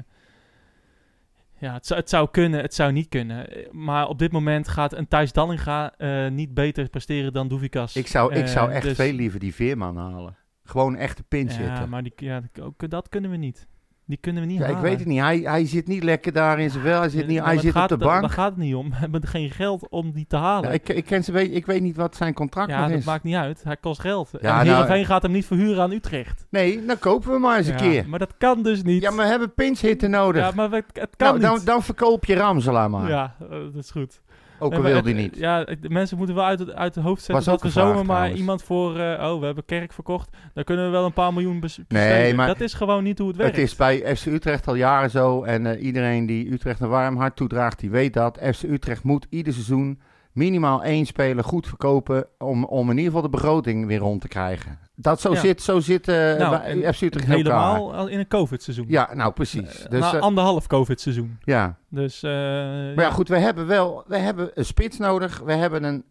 [1.58, 3.50] ja, het zou, het zou kunnen, het zou niet kunnen.
[3.50, 7.96] Eh, Maar op dit moment gaat een Thijs Dallinga eh, niet beter presteren dan Doevikas.
[7.96, 10.36] Ik zou, ik zou Eh, echt dus- veel liever die Veerman halen.
[10.64, 11.88] Gewoon echt de pinch Ja, zitten.
[11.88, 13.68] maar die, ja, ook dat kunnen we niet.
[14.10, 14.88] Die kunnen we niet Ja, ik halen.
[14.90, 15.20] weet het niet.
[15.20, 17.00] Hij, hij zit niet lekker daar in zijn vel.
[17.00, 18.20] Hij zit, niet, hij zit op de bank.
[18.20, 18.90] Daar gaat het niet om.
[18.90, 20.68] We hebben geen geld om die te halen.
[20.68, 23.04] Ja, ik, ik, ken ze, weet, ik weet niet wat zijn contract Ja, dat is.
[23.04, 23.64] maakt niet uit.
[23.64, 24.30] Hij kost geld.
[24.40, 26.46] Ja, en nou- gaat hem niet verhuren aan Utrecht.
[26.50, 28.08] Nee, dan kopen we maar eens een keer.
[28.08, 29.02] Maar dat kan dus niet.
[29.02, 30.42] Ja, maar we hebben pinch hitten nodig.
[30.42, 31.66] Ja, maar het, het kan nou, dan, niet.
[31.66, 33.08] dan verkoop je Ramsela maar.
[33.08, 34.20] Ja, eh, dat is goed.
[34.60, 35.36] Ook al wil die niet.
[35.36, 38.04] Ja, de mensen moeten wel uit het, uit het hoofd zetten dat we zomaar maar
[38.04, 38.38] trouwens.
[38.38, 38.98] iemand voor...
[38.98, 40.28] eh, oh, we hebben Kerk verkocht.
[40.54, 42.18] Dan kunnen we wel een paar miljoen bes- besteden.
[42.18, 43.56] Nee, maar dat is gewoon niet hoe het werkt.
[43.56, 45.42] Het is bij FC Utrecht al jaren zo.
[45.42, 48.38] En eh, iedereen die Utrecht een warm hart toedraagt, die weet dat.
[48.54, 50.00] FC Utrecht moet ieder seizoen
[50.32, 52.26] minimaal één speler goed verkopen.
[52.38, 54.78] Om, om in ieder geval de begroting weer rond te krijgen.
[54.94, 55.40] Dat zo Ja.
[55.40, 56.54] zit, zo zit Nou,
[56.92, 57.36] FC Utrecht elkaar.
[57.36, 58.84] Helemaal al in een COVID-seizoen.
[58.88, 59.82] Ja, nou precies.
[59.84, 61.38] Eh, Dus, na eh, anderhalf COVID-seizoen.
[61.44, 61.76] ja.
[61.88, 65.38] Dus, Maar ja, goed, we hebben wel we hebben een spits nodig.
[65.44, 66.04] We hebben een,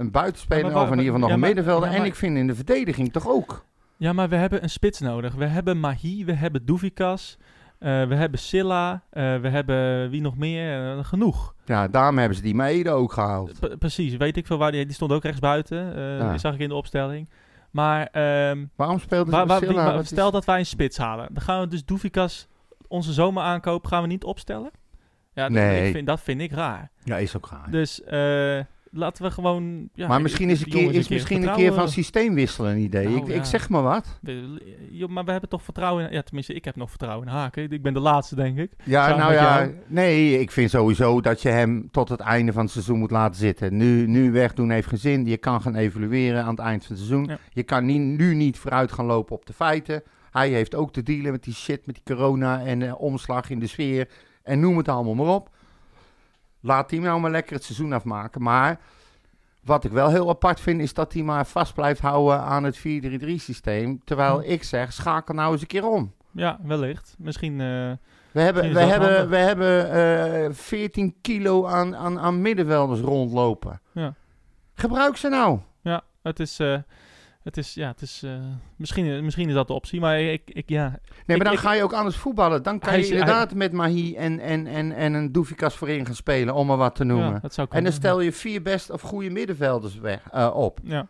[0.00, 1.88] een buitenspeler Ja, of in ieder geval nog een middenvelder.
[1.90, 3.64] En ik vind in de verdediging toch ook.
[3.96, 5.34] Ja, maar we hebben een spits nodig.
[5.34, 7.38] We hebben Mahi, we hebben Doevikas,
[7.78, 10.96] eh, we hebben Silla, eh, we hebben wie nog meer?
[10.98, 11.54] Eh, genoeg.
[11.64, 13.60] Ja, daarom hebben ze die Maede ook gehaald.
[13.60, 16.00] P- precies, weet ik veel waar die, die stond ook rechts buiten.
[16.00, 16.30] Ja.
[16.30, 17.28] Die zag ik in de opstelling.
[17.70, 19.94] Maar ehm, Waarom speelde ze waar- Silla?
[19.94, 22.48] is- stel dat wij een spits halen, dan gaan we dus Doevikas
[22.88, 24.70] onze zomeraankoop gaan we niet opstellen.
[25.34, 25.86] Ja, Nee.
[25.86, 26.90] ik vind, dat vind ik raar.
[27.04, 27.70] Ja, is ook raar.
[27.70, 28.02] Dus
[28.98, 29.88] laten we gewoon.
[29.94, 33.08] Ja, maar misschien is, een keer, is misschien een keer van systeem wisselen een idee.
[33.08, 34.18] Nou, ik, ik zeg maar wat.
[34.20, 36.12] We- joh, maar we hebben toch vertrouwen in.
[36.12, 37.70] Ja, tenminste, ik heb nog vertrouwen in Haken.
[37.70, 38.72] Ik ben de laatste, denk ik.
[38.84, 39.74] Ja, Samen nou ja, jou.
[39.86, 43.36] nee, ik vind sowieso dat je hem tot het einde van het seizoen moet laten
[43.40, 43.76] zitten.
[43.76, 45.26] Nu, nu wegdoen heeft geen zin.
[45.26, 47.26] Je kan gaan evalueren aan het eind van het seizoen.
[47.28, 47.38] Ja.
[47.52, 47.84] Je kan
[48.16, 50.02] nu niet vooruit gaan lopen op de feiten.
[50.30, 53.58] Hij heeft ook te dealen met die shit, met die corona en eh, omslag in
[53.58, 54.08] de sfeer.
[54.42, 55.50] En noem het allemaal maar op.
[56.60, 58.42] Laat hij nou maar lekker het seizoen afmaken.
[58.42, 58.80] Maar
[59.64, 62.78] wat ik wel heel apart vind, is dat hij maar vast blijft houden aan het
[62.78, 62.82] 4-3-3
[63.34, 64.00] systeem.
[64.04, 66.12] Terwijl ik zeg, schakel nou eens een keer om.
[66.32, 67.14] Ja, wellicht.
[67.18, 67.52] Misschien.
[67.60, 67.92] eh,
[68.32, 69.28] We hebben, we hebben, handig.
[69.28, 69.90] we hebben
[70.44, 73.80] eh 14 kilo aan, aan, aan middenvelders rondlopen.
[73.92, 74.14] Ja.
[74.74, 75.58] Gebruik ze nou.
[75.82, 76.58] Ja, het is...
[76.58, 76.78] eh,
[77.42, 78.38] het is, ja, het is, eh,
[78.76, 81.58] misschien, misschien is dat de optie, maar ik, ik ja, Nee, maar Ik- dan ik-
[81.58, 82.62] ga je ook anders voetballen.
[82.62, 86.14] Dan kan je is- inderdaad met Mahi en, en, en, en een Doefikas voorin gaan
[86.14, 87.32] spelen, om maar wat te noemen.
[87.32, 90.78] ja, dat zou en dan stel je vier best of goede middenvelders weg, eh, op.
[90.82, 91.00] Ja,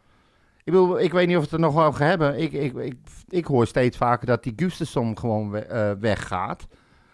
[0.64, 2.40] Ik, bedoel, ik weet niet of we het er nog over hebben.
[2.40, 2.94] Ik, ik, ik,
[3.28, 6.66] ik hoor steeds vaker dat die Gustafsson gewoon we- eh, weggaat.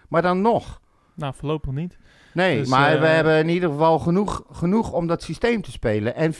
[0.09, 0.81] Maar dan nog.
[1.15, 1.99] nou voorlopig niet.
[2.35, 5.71] Nee, Dus, maar eh, we hebben in ieder geval genoeg, genoeg om dat systeem te
[5.71, 6.15] spelen.
[6.15, 6.39] En 4-3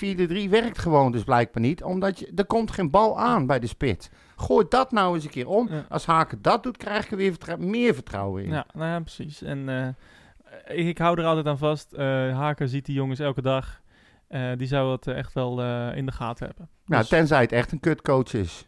[0.51, 4.09] werkt gewoon dus blijkbaar niet, omdat je, er komt geen bal aan bij de spits.
[4.37, 5.69] Gooi dat nou eens een keer om.
[5.71, 5.85] Ja.
[5.89, 8.51] Als Haken dat doet, krijg je weer vertrou- meer vertrouwen in.
[8.51, 9.43] Ja, nou ja, precies.
[9.43, 11.93] En eh, ik, ik hou er altijd aan vast.
[11.93, 13.81] Eh Haken ziet die jongens elke dag.
[14.29, 16.69] Eh, die zou het eh, echt wel eh, in de gaten hebben.
[16.87, 18.67] Nou, Dus, tenzij het echt een kutcoach is.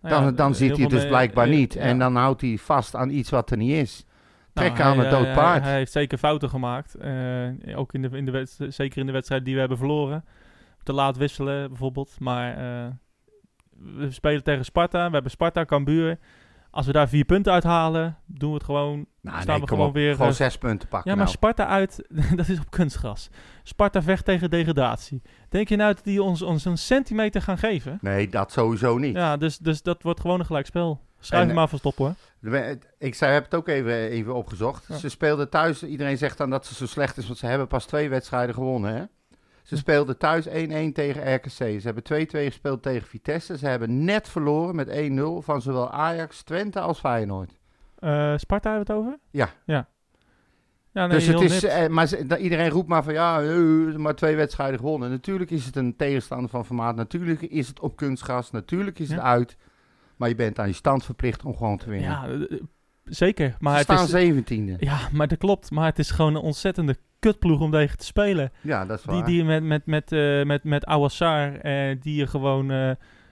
[0.00, 1.76] nou Dan, ja, dan ziet hij dus blijkbaar eh, niet.
[1.76, 4.04] En dan houdt hij vast aan iets wat er niet is.
[4.54, 5.62] Nou, Trek aan hij, het dood eh, paard.
[5.62, 6.94] Hij heeft zeker fouten gemaakt.
[6.94, 10.24] eh, ook in de, in de zeker in de wedstrijd die we hebben verloren.
[10.82, 12.16] Te laat wisselen bijvoorbeeld.
[12.20, 12.90] Maar eh,
[13.98, 15.06] we spelen tegen Sparta.
[15.06, 16.18] We hebben Sparta, Cambuur.
[16.74, 19.06] Als we daar vier punten uithalen, doen we het gewoon.
[19.20, 19.94] Nou, staan nee, we gewoon op.
[19.94, 21.36] weer, Gewoon eh, zes punten pakken Ja, maar nou.
[21.36, 22.04] Sparta uit,
[22.36, 23.28] dat is op kunstgras.
[23.62, 25.22] Sparta vecht tegen degradatie.
[25.48, 27.98] Denk je nou dat die ons, ons een centimeter gaan geven?
[28.00, 29.14] Nee, dat sowieso niet.
[29.16, 31.00] Ja, dus, dus dat wordt gewoon een gelijkspel.
[31.20, 32.14] Schrijf hem maar van stop hoor.
[32.40, 34.84] We- Ik zei, heb het ook even, even opgezocht.
[34.88, 34.96] Ja.
[34.96, 35.82] Ze speelden thuis.
[35.82, 38.94] Iedereen zegt dan dat ze zo slecht is, want ze hebben pas twee wedstrijden gewonnen.
[38.94, 39.02] Hè?
[39.62, 40.50] Ze speelden thuis 1-1
[40.92, 41.50] tegen RKC.
[41.50, 43.58] Ze hebben 2-2 gespeeld tegen Vitesse.
[43.58, 47.60] Ze hebben net verloren met 1-0 van zowel Ajax, Twente als Feyenoord.
[47.98, 49.18] Eh, Sparta hebben we het over?
[49.30, 49.48] Ja.
[49.64, 49.88] Ja.
[50.92, 54.36] Ja, nee, dus het is, eh, maar iedereen roept maar van ja, eh, maar twee
[54.36, 55.10] wedstrijden gewonnen.
[55.10, 56.96] Natuurlijk is het een tegenstander van formaat.
[56.96, 58.50] Natuurlijk is het op kunstgras.
[58.50, 59.56] Natuurlijk is het uit.
[60.16, 62.10] Maar je bent aan je stand verplicht om gewoon te winnen.
[62.10, 62.58] Ja,
[63.04, 63.56] zeker.
[63.58, 64.76] Maar Ze het staan is, zeventiende.
[64.78, 65.70] ja, maar dat klopt.
[65.70, 68.52] Maar het is gewoon een ontzettende kutploeg om tegen te spelen.
[68.60, 69.14] Ja, dat is waar.
[69.14, 72.90] Die, die met, met, met, eh met, met Awassar, eh, die je gewoon, eh,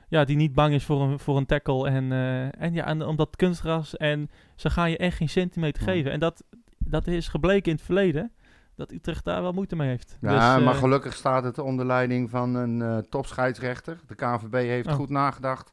[0.09, 1.89] ja, die niet bang is voor een, voor een tackle.
[1.89, 2.13] En,
[2.59, 5.93] en ja, en omdat kunstgras en ze gaan je echt geen centimeter Ja.
[5.93, 6.13] geven.
[6.13, 6.45] En dat,
[6.79, 8.33] dat is gebleken in het verleden,
[8.77, 10.17] dat Utrecht daar wel moeite mee heeft.
[10.21, 13.99] Ja, Dus, maar gelukkig staat het onder leiding van een topscheidsrechter.
[14.07, 14.93] De KNVB heeft Oh.
[14.95, 15.71] goed nagedacht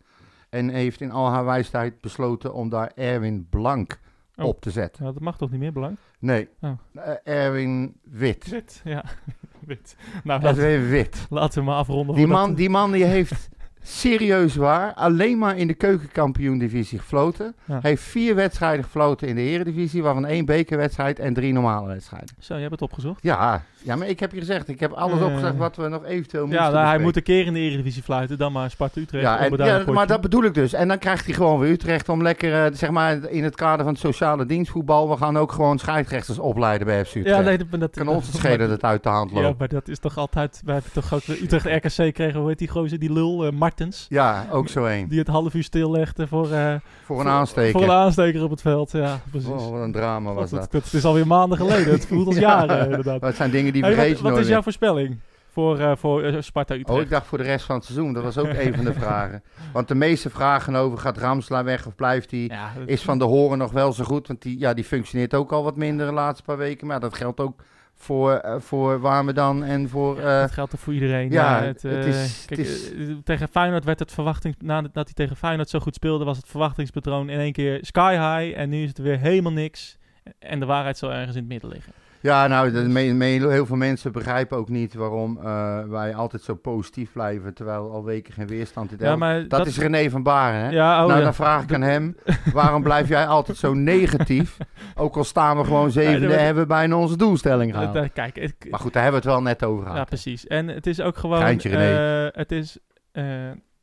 [0.50, 4.00] en heeft in al haar wijsheid besloten om daar Erwin Blank
[4.36, 4.46] Oh.
[4.46, 5.04] op te zetten.
[5.04, 5.98] dat mag toch niet meer, belang?
[6.20, 6.72] Nee, Oh.
[6.94, 8.48] eh, Erwin Wit.
[8.50, 9.04] Wit, ja.
[9.66, 9.96] Wit.
[10.24, 11.26] Nou, laten, Erwin Wit.
[11.30, 12.16] laten we maar afronden.
[12.16, 13.50] Die man, die man die heeft
[13.88, 17.56] serieus waar alleen maar in de keukenkampioen-divisie gefloten.
[17.66, 17.80] Ja.
[17.82, 22.30] Hij heeft vier wedstrijden gefloten in de eredivisie, waarvan één bekerwedstrijd en drie normale wedstrijden.
[22.40, 23.24] Zo, je hebt het opgezocht.
[23.24, 25.26] Ja, ja, maar ik heb je gezegd, ik heb alles Eh.
[25.26, 28.04] opgezegd wat we nog eventueel moesten Ja, nou, hij moet een keer in de Eredivisie
[28.04, 29.24] fluiten, dan maar Sparta-Utrecht.
[29.24, 30.74] Ja, en, ja, maar dat bedoel ik dus.
[30.74, 33.84] En dan krijgt hij gewoon weer Utrecht om lekker, eh, zeg maar, in het kader
[33.86, 35.10] van het sociale dienstvoetbal.
[35.10, 37.38] We gaan ook gewoon scheidsrechters opleiden bij FC Utrecht.
[37.38, 39.60] Ja, nee, dat, dat kan ons het schelen dat het uit de hand Ja, loopt.
[39.60, 40.62] maar dat is toch altijd...
[40.66, 44.06] We hebben toch ook Utrecht RKC kregen, hoe heet die gozer, die lul, eh, Martens.
[44.10, 45.08] Ja, ook zo één.
[45.10, 47.72] Die het half uur stillegde voor, eh, Voor een voor- aansteker.
[47.72, 48.92] voor een aansteker op het veld.
[48.92, 49.50] Ja, precies.
[49.50, 51.94] Oh, wat een drama was dat, dat is alweer maanden geleden.
[51.94, 52.66] Het voelt als Ja.
[52.66, 53.22] jaren, inderdaad.
[53.22, 55.20] Dat zijn dingen die Hey, vergeet wat wat is jouw voorspelling
[55.52, 56.98] voor, eh, voor eh, Sparta-Utrecht?
[56.98, 58.14] Oh, ik dacht voor de rest van het seizoen.
[58.14, 59.44] Dat was ook een van de vragen.
[59.74, 62.40] Want de meeste vragen over gaat Ramsla weg of blijft hij...
[62.40, 64.28] ja, Is Van de Horen nog wel zo goed?
[64.28, 66.88] Want die, ja, die functioneert ook al wat minder de laatste paar weken.
[66.88, 67.60] Maar dat geldt ook
[67.98, 70.20] voor, eh voor Warmerdam en voor...
[70.20, 71.32] eh, dat geldt er voor iedereen.
[71.32, 74.56] ja, het, het eh, is- kijk, het is- eh, tegen Feyenoord werd het verwachting...
[74.60, 78.60] Nadat hij tegen Feyenoord zo goed speelde, was het verwachtingspatroon in één keer sky high.
[78.60, 79.98] En nu is het weer helemaal niks.
[80.40, 81.94] En de waarheid zal ergens in het midden liggen.
[82.22, 86.56] Ja, nou, me- me- heel veel mensen begrijpen ook niet waarom eh, wij altijd zo
[86.56, 90.60] positief blijven, terwijl al weken geen weerstand in Ja, maar dat, is René van Baren,
[90.60, 90.70] hè?
[90.70, 91.24] Ja, oh nou, ja.
[91.24, 92.18] dan vraag ik aan hem,
[92.54, 94.58] waarom blijf jij altijd zo negatief?
[94.96, 97.94] Ook al staan we gewoon zevende, Ja, maar- hebben we bijna onze doelstelling Eh, gehaald.
[97.96, 100.08] daar- kijk, Maar goed, daar hebben we het wel net over ja, gehad.
[100.08, 100.48] precies.
[100.48, 101.38] En het is ook gewoon...
[101.42, 102.26] Geintje, René.
[102.28, 102.78] eh, het, is,
[103.12, 103.24] eh,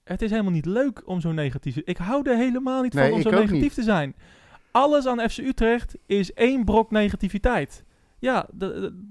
[0.05, 1.76] het is helemaal niet leuk om zo negatief...
[1.76, 3.74] Ik hou er helemaal niet Nee, van om zo negatief niet.
[3.74, 4.14] te zijn.
[4.70, 7.85] Alles aan FC Utrecht is één brok negativiteit.
[8.24, 8.46] Ja,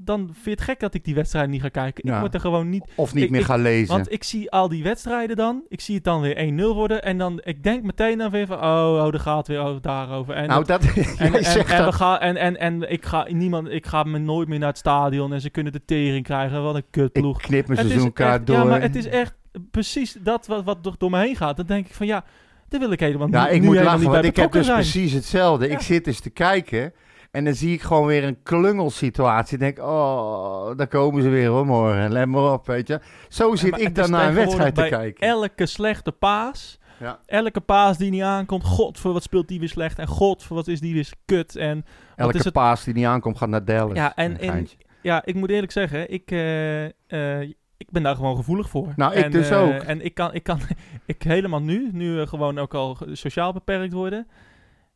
[0.03, 2.07] dan vind je het gek dat ik die wedstrijd niet ga kijken.
[2.07, 2.14] Ja.
[2.14, 2.91] Ik word er gewoon niet...
[2.95, 3.95] Of niet ik- meer ik- gaan lezen.
[3.95, 5.64] Want ik zie al die wedstrijden dan.
[5.68, 7.03] Ik zie het dan weer 1-0 worden.
[7.03, 8.57] En dan, ik denk meteen dan weer van...
[8.57, 8.64] Oh,
[9.05, 10.34] oh er gaat weer over, daarover.
[10.34, 11.93] En nou, dat, en, en, en, we dat.
[11.95, 15.34] gaan, en, en, en ik ga niemand, ik ga me nooit meer naar het stadion
[15.34, 16.64] en ze kunnen de tering krijgen.
[16.64, 17.41] Wat een Ik kutploeg.
[17.41, 18.55] knip mijn seizoenkaart door.
[18.55, 19.34] Ja, maar het is echt
[19.72, 21.57] precies dat wat, wat door, me heen gaat.
[21.57, 22.24] Dan denk ik van ja,
[22.70, 24.78] daar wil ik helemaal Ja, nu, ik moet lachen, niet want ik heb dus zijn.
[24.80, 25.68] precies hetzelfde.
[25.68, 25.74] Ja.
[25.74, 26.93] Ik zit dus te kijken
[27.34, 29.58] en dan zie ik gewoon weer een klungelsituatie.
[29.58, 32.12] Denk, oh, daar komen ze weer hoor morgen.
[32.12, 33.00] Let maar op, weet je.
[33.30, 35.28] Zo zit ik dan naar een wedstrijd te kijken.
[35.28, 37.20] Elke slechte paas Ja.
[37.26, 40.00] Elke paas die niet aankomt, god, voor wat speelt die weer slecht.
[40.00, 41.56] En god, voor wat is die weer kut.
[41.56, 42.54] En Elke is het?
[42.54, 43.98] paas die niet aankomt gaat naar Dallas.
[43.98, 44.68] Ja, en- en-.
[45.02, 47.42] Ja, ik moet eerlijk zeggen, ik, eh, eh,
[47.78, 48.94] ik ben daar gewoon gevoelig voor.
[48.96, 49.82] Nou, ik en, dus eh, ook.
[49.82, 50.60] En ik kan, ik kan
[51.06, 54.28] ik helemaal nu, nu gewoon ook al sociaal beperkt worden,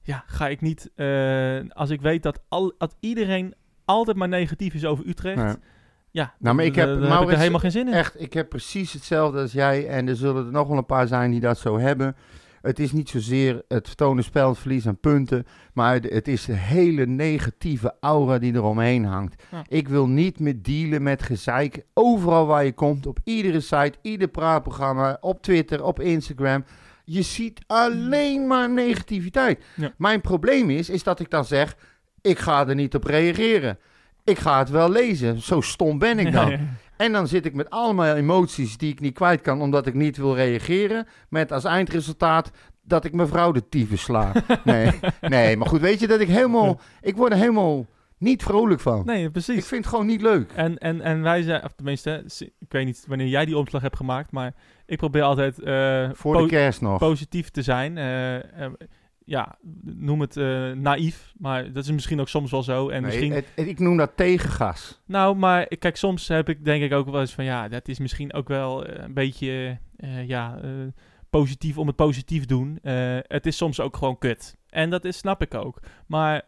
[0.07, 3.53] ja, ga ik niet, eh, als ik weet dat, al, dat iedereen
[3.85, 5.55] altijd maar negatief is over Utrecht, Ja.
[6.11, 7.93] ja, Nou, maar ik heb- ik Maurits, er helemaal geen zin in.
[7.93, 9.87] Echt, ik heb precies hetzelfde als jij.
[9.87, 12.15] En er zullen er nog wel een paar zijn die dat zo hebben.
[12.61, 15.45] Het is niet zozeer het vertonen spel, het verlies aan punten.
[15.73, 19.43] Maar het is de hele negatieve aura die eromheen hangt.
[19.51, 19.63] Ja.
[19.67, 21.83] Ik wil niet meer dealen met gezeik.
[21.93, 26.63] Overal waar je komt, op iedere site, ieder praatprogramma, op Twitter, op Instagram.
[27.09, 29.63] Je ziet alleen maar negativiteit.
[29.75, 29.93] Ja.
[29.97, 31.75] Mijn probleem is, is dat ik dan zeg,
[32.21, 33.79] ik ga er niet op reageren.
[34.23, 35.41] Ik ga het wel lezen.
[35.41, 36.49] Zo stom ben ik dan.
[36.49, 36.67] Ja, ja.
[36.97, 40.17] En dan zit ik met allemaal emoties die ik niet kwijt kan omdat ik niet
[40.17, 41.07] wil reageren.
[41.29, 42.51] Met als eindresultaat
[42.83, 44.31] dat ik mijn vrouw de tyfus sla.
[44.63, 44.91] Nee,
[45.21, 46.79] nee, maar goed, weet je dat ik helemaal...
[47.01, 47.85] Ik word er helemaal
[48.17, 49.01] niet vrolijk van.
[49.05, 49.67] Nee, Ik precies.
[49.67, 50.51] vind het gewoon niet leuk.
[50.51, 52.23] En, en, en wij zijn, of tenminste,
[52.59, 54.53] ik weet niet wanneer jij die omslag hebt gemaakt, maar
[54.87, 56.99] ik probeer altijd eh, Voor de kerst nog.
[56.99, 57.97] positief te zijn.
[57.97, 58.71] Eh, eh,
[59.25, 60.35] ja, noem het
[60.75, 62.89] naïef, maar dat is misschien ook soms wel zo.
[62.89, 65.01] En Nee, misschien, het- het- ik noem dat tegengas.
[65.05, 67.99] nou, maar kijk, soms heb ik denk ik ook wel eens van, ja, dat is
[67.99, 69.77] misschien ook wel een beetje,
[70.25, 70.59] ja,
[71.29, 72.79] positief om het positief doen.
[73.27, 74.57] Het is soms ook gewoon kut.
[74.69, 75.79] En dat is, snap ik ook.
[76.07, 76.41] Maar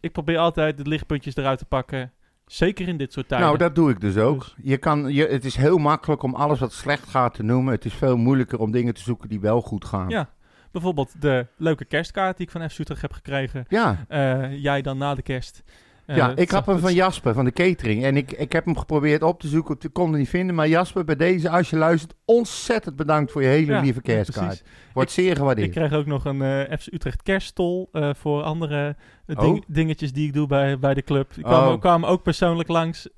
[0.00, 2.12] ik probeer altijd de lichtpuntjes eruit te pakken.
[2.50, 3.46] Zeker in dit soort tijden.
[3.46, 4.40] Nou, dat doe ik dus ook.
[4.40, 7.72] Dus- Je kan, je, het is heel makkelijk om alles wat slecht gaat te noemen.
[7.74, 10.08] Het is veel moeilijker om dingen te zoeken die wel goed gaan.
[10.08, 10.28] Ja.
[10.72, 12.78] Bijvoorbeeld de leuke kerstkaart die ik van F.
[12.78, 13.64] Utrecht heb gekregen.
[13.68, 15.62] Ja, Eh, jij dan na de kerst.
[16.06, 18.04] Ja ik had hem van Jasper, van de catering.
[18.04, 20.54] En ik, ik heb hem geprobeerd op te zoeken, ik kon hem niet vinden.
[20.54, 24.62] Maar Jasper, bij deze, als je luistert, ontzettend bedankt voor je hele Ja, lieve kerstkaart.
[24.92, 25.70] Wordt zeer Ik gewaardeerd.
[25.70, 28.96] kreeg ook nog een FC Utrecht kerststol eh, voor andere
[29.26, 29.42] eh, Oh.
[29.42, 31.34] ding- dingetjes die ik doe bij, bij de club.
[31.34, 31.80] Die kwamen, Oh.
[31.80, 33.08] kwamen ook persoonlijk langs.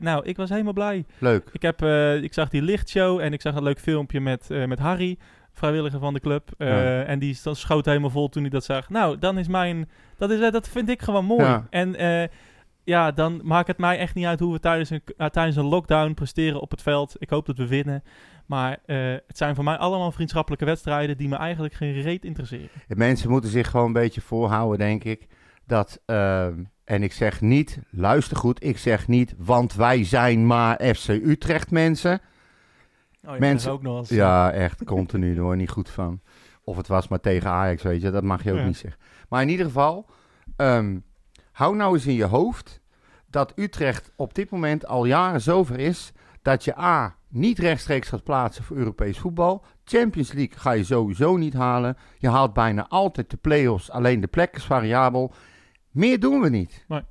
[0.00, 1.04] Nou, ik was helemaal blij.
[1.18, 1.48] Leuk.
[1.52, 1.82] Ik, heb,
[2.22, 5.18] ik zag die lichtshow en ik zag een leuk filmpje met, met Harry,
[5.56, 6.50] vrijwilliger van de club.
[6.58, 7.02] Ja.
[7.02, 8.88] En die schoot helemaal vol toen hij dat zag.
[8.88, 9.88] Nou, dan is mijn...
[10.16, 11.44] Dat, is, eh, dat vind ik gewoon mooi.
[11.44, 11.66] Ja.
[11.70, 12.28] En eh,
[12.84, 15.64] ja, dan maakt het mij echt niet uit hoe we tijdens een, uh, tijdens een
[15.64, 17.16] lockdown presteren op het veld.
[17.18, 18.02] Ik hoop dat we winnen.
[18.46, 18.78] Maar
[19.26, 22.68] het zijn voor mij allemaal vriendschappelijke wedstrijden die me eigenlijk geen reet interesseren.
[22.88, 25.26] Mensen moeten zich gewoon een beetje voorhouden, denk ik.
[25.66, 26.02] Dat,
[26.84, 31.70] en ik zeg niet, luister goed, ik zeg niet, want wij zijn maar FC Utrecht
[31.70, 32.20] mensen.
[33.26, 34.08] Oh, Mensen- ook nog eens.
[34.08, 36.20] Ja, echt, continu, daar je niet goed van.
[36.64, 38.64] Of het was maar tegen Ajax, weet je, dat mag je ook Ja.
[38.64, 39.00] niet zeggen.
[39.28, 40.06] Maar in ieder geval,
[40.56, 40.98] ehm,
[41.52, 42.80] hou nou eens in je hoofd
[43.30, 46.12] dat Utrecht op dit moment al jaren zover is
[46.42, 49.64] dat je A, niet rechtstreeks gaat plaatsen voor Europees voetbal.
[49.84, 51.96] Champions League ga je sowieso niet halen.
[52.18, 55.32] Je haalt bijna altijd de play-offs, alleen de plek is variabel.
[55.90, 56.84] Meer doen we niet.
[56.88, 57.02] Nee.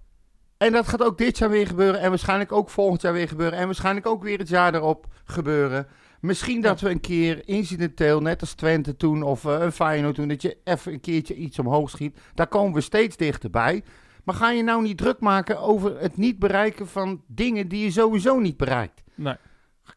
[0.58, 3.60] En dat gaat ook dit jaar weer gebeuren en waarschijnlijk ook volgend jaar weer gebeuren
[3.60, 5.88] en waarschijnlijk ook weer het jaar erop gebeuren.
[6.20, 10.28] Misschien dat we een keer incidenteel, net als Twente toen of eh, een Feyenoord toen,
[10.28, 12.20] dat je even een keertje iets omhoog schiet.
[12.34, 13.84] Daar komen we steeds dichterbij.
[14.24, 17.92] Maar ga je nou niet druk maken over het niet bereiken van dingen die je
[17.92, 19.04] sowieso niet bereikt?
[19.16, 19.36] Nee.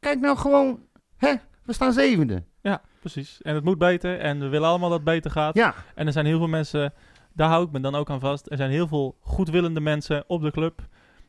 [0.01, 0.81] Kijk nou gewoon,
[1.17, 2.43] hè, we staan zevende.
[2.61, 3.43] Ja, precies.
[3.43, 5.55] En het moet beter en we willen allemaal dat het beter gaat.
[5.55, 6.93] Ja, En er zijn heel veel mensen,
[7.33, 8.51] daar hou ik me dan ook aan vast.
[8.51, 10.87] Er zijn heel veel goedwillende mensen op de club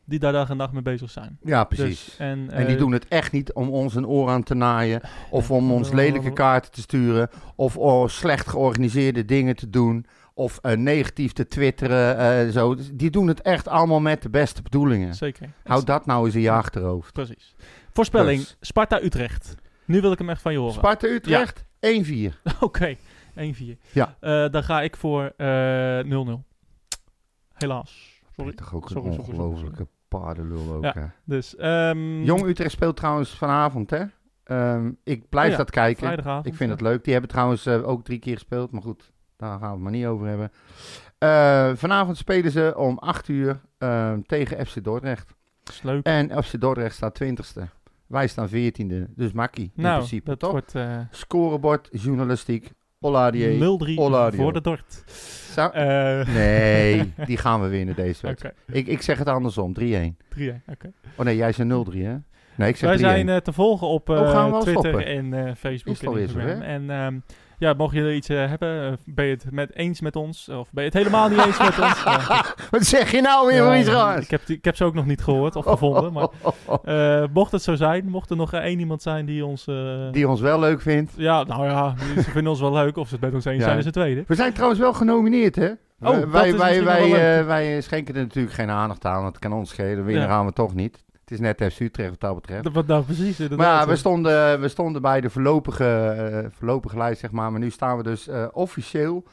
[0.10, 1.38] die daar dag en nacht mee bezig zijn.
[1.44, 2.06] ja precies.
[2.06, 4.54] Dus, en, En die eh, doen het echt niet om ons een oor aan te
[4.56, 5.02] naaien.
[5.30, 7.30] Of om ons lelijke kaarten te sturen.
[7.56, 10.06] Of oh, slecht georganiseerde dingen te doen.
[10.34, 12.18] Of eh, negatief te twitteren.
[12.18, 12.76] eh, zo.
[12.76, 15.14] Dus Die doen het echt allemaal met de beste bedoelingen.
[15.16, 15.50] Zeker.
[15.64, 17.14] Houd dat nou eens in je achterhoofd.
[17.14, 17.56] Precies.
[17.92, 18.58] Voorspelling, Dus.
[18.62, 19.56] Sparta-Utrecht.
[19.86, 20.74] Nu wil ik hem echt van je horen.
[20.74, 22.42] Sparta Utrecht, 1-4.
[22.60, 22.98] Oké, 1-4.
[23.92, 24.16] Ja.
[24.50, 26.48] Dan ga ik voor eh 0-0.
[27.54, 28.22] Helaas.
[28.36, 28.54] Sorry.
[28.54, 31.14] Toch ook Sorry, een sorry, sorry, ongelofelijke paardenlul ook, Ja.
[31.24, 34.04] Dus, ehm Jong Utrecht speelt trouwens vanavond, hè.
[34.44, 36.18] Ehm, ik blijf Oh dat kijken.
[36.44, 37.04] Ik vind het leuk.
[37.04, 38.72] Die hebben trouwens eh, ook drie keer gespeeld.
[38.72, 40.52] Maar goed, daar gaan we het maar niet over hebben.
[41.18, 45.36] Eh, vanavond spelen ze om 8 uur eh, tegen FC Dordrecht.
[45.82, 46.06] leuk.
[46.06, 47.62] En FC Dordrecht staat 20ste.
[48.08, 49.14] Wij staan 14e.
[49.16, 50.52] Dus makkie in nou, principe, dat toch?
[50.52, 52.72] wordt eh Scorebord, journalistiek,
[53.10, 53.52] Olladier.
[53.54, 54.42] 0-3 Olladio.
[54.44, 55.04] voor de Dort.
[55.54, 58.56] Zo- Eh, Nee, die gaan we winnen deze wedstrijd.
[58.72, 60.18] Ik, ik zeg het andersom, 3-1.
[60.30, 60.64] 3-1.
[60.68, 60.92] Oké.
[61.16, 62.16] Oh nee, jij zei 0-3 hè?
[62.56, 63.02] Nee, ik zeg Wij 3-1.
[63.02, 65.06] zijn eh, te volgen op eh, Oh, gaan we al Twitter stoppen?
[65.06, 66.62] en eh, Is Facebook het en Instagram.
[66.62, 67.18] En ehm,
[67.60, 70.50] ja, mocht je er iets eh, hebben, eh, ben je het met, eens met ons?
[70.50, 72.04] Of ben je het helemaal niet eens met ons?
[72.72, 74.24] Wat zeg je nou weer voor iets raars?
[74.24, 76.14] ik, heb, ik heb ze ook nog niet gehoord of gevonden.
[76.14, 76.28] Maar
[77.22, 79.68] eh, mocht het zo zijn, mocht er nog eh, één iemand zijn die ons...
[79.68, 81.12] eh, Die ons wel leuk vindt.
[81.16, 82.98] Ja, nou ja, ze vinden ons wel leuk.
[82.98, 84.24] Of ze het met ons eens zijn, is het tweede.
[84.28, 85.70] We zijn trouwens wel genomineerd, hè?
[86.02, 89.40] Oh, wij, wij, wij, wij, eh, wij schenken er natuurlijk geen aandacht aan, want het
[89.40, 90.06] kan ons schelen.
[90.06, 90.30] Winnen Ja.
[90.30, 91.04] gaan we toch niet.
[91.30, 92.64] Het is net FC Utrecht wat dat betreft.
[92.64, 93.58] Dat- Wat nou precies, inderdaad.
[93.68, 97.52] Maar ja, we stonden, we stonden bij de voorlopige, eh, voorlopige lijst, zeg maar.
[97.52, 99.24] Maar nu staan we dus eh, officieel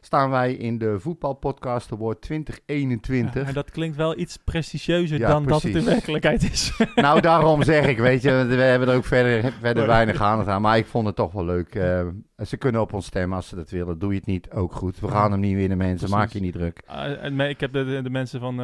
[0.00, 3.42] staan wij in de Voetbalpodcast Award 2021.
[3.42, 6.72] Ja, en dat klinkt wel iets prestigieuzer Ja, dan dat het in werkelijkheid is.
[6.94, 10.62] Nou, daarom zeg ik, weet je, we hebben er ook verder, verder weinig aandacht aan.
[10.62, 11.74] Maar ik vond het toch wel leuk.
[11.74, 12.06] Eh,
[12.46, 13.98] ze kunnen op ons stemmen als ze dat willen.
[13.98, 15.00] Doe je het niet, ook goed.
[15.00, 15.96] We gaan hem niet winnen, mensen.
[15.96, 16.16] Precies.
[16.16, 16.82] Maak je niet druk.
[16.86, 18.56] Ah, en ik heb de, de, mensen van,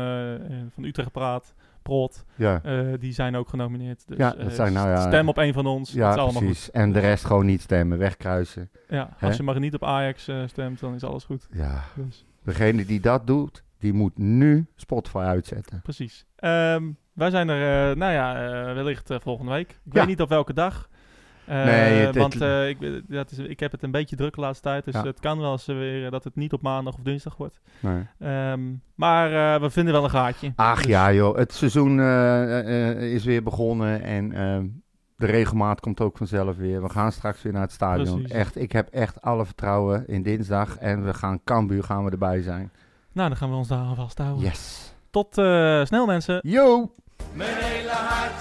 [0.74, 4.02] van Utrecht Praat, Prot, Ja, eh, die zijn ook genomineerd.
[4.08, 5.92] Dus, Ja, dat eh, zijn nou ja- Stem op een van ons.
[5.92, 6.70] dat is ja allemaal precies.
[6.70, 8.68] En de rest gewoon niet stemmen, wegkruisen.
[8.72, 8.80] goed.
[8.88, 11.48] Ja, als je maar niet op Ajax eh, stemt, dan is alles goed.
[11.52, 15.80] Ja, Dus, degene die dat doet, die moet nu Spotify uitzetten.
[15.82, 16.26] precies.
[16.36, 18.34] Ehm, wij zijn er, nou ja,
[18.74, 19.70] wellicht volgende week.
[19.84, 20.88] Ik weet niet op welke dag.
[21.46, 24.40] Eh, Nee, het- want eh, ik, dat is, ik heb het een beetje druk de
[24.40, 24.84] laatste tijd.
[24.84, 25.02] Dus Ja.
[25.04, 27.60] het kan wel eens weer eh, dat het niet op maandag of dinsdag wordt.
[27.80, 28.02] Nee.
[28.18, 28.60] Ehm,
[28.94, 30.52] maar eh, we vinden wel een gaatje.
[30.56, 31.36] Ach Dus- ja, joh.
[31.36, 32.00] Het seizoen
[33.00, 34.66] is weer begonnen en ehm,
[35.16, 36.82] de regelmaat komt ook vanzelf weer.
[36.82, 38.14] We gaan straks weer naar het stadion.
[38.18, 38.30] Precies.
[38.36, 42.42] Echt, ik heb echt alle vertrouwen in dinsdag en we gaan Cambuur gaan we erbij
[42.42, 42.70] zijn.
[43.12, 44.44] Nou, dan gaan we ons daar aan vasthouden.
[44.44, 44.94] Yes.
[45.10, 46.38] Tot eh, snel mensen.
[46.42, 46.94] Yo!
[47.32, 48.40] Mijn hele hart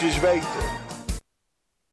[0.00, 0.81] Eens weten.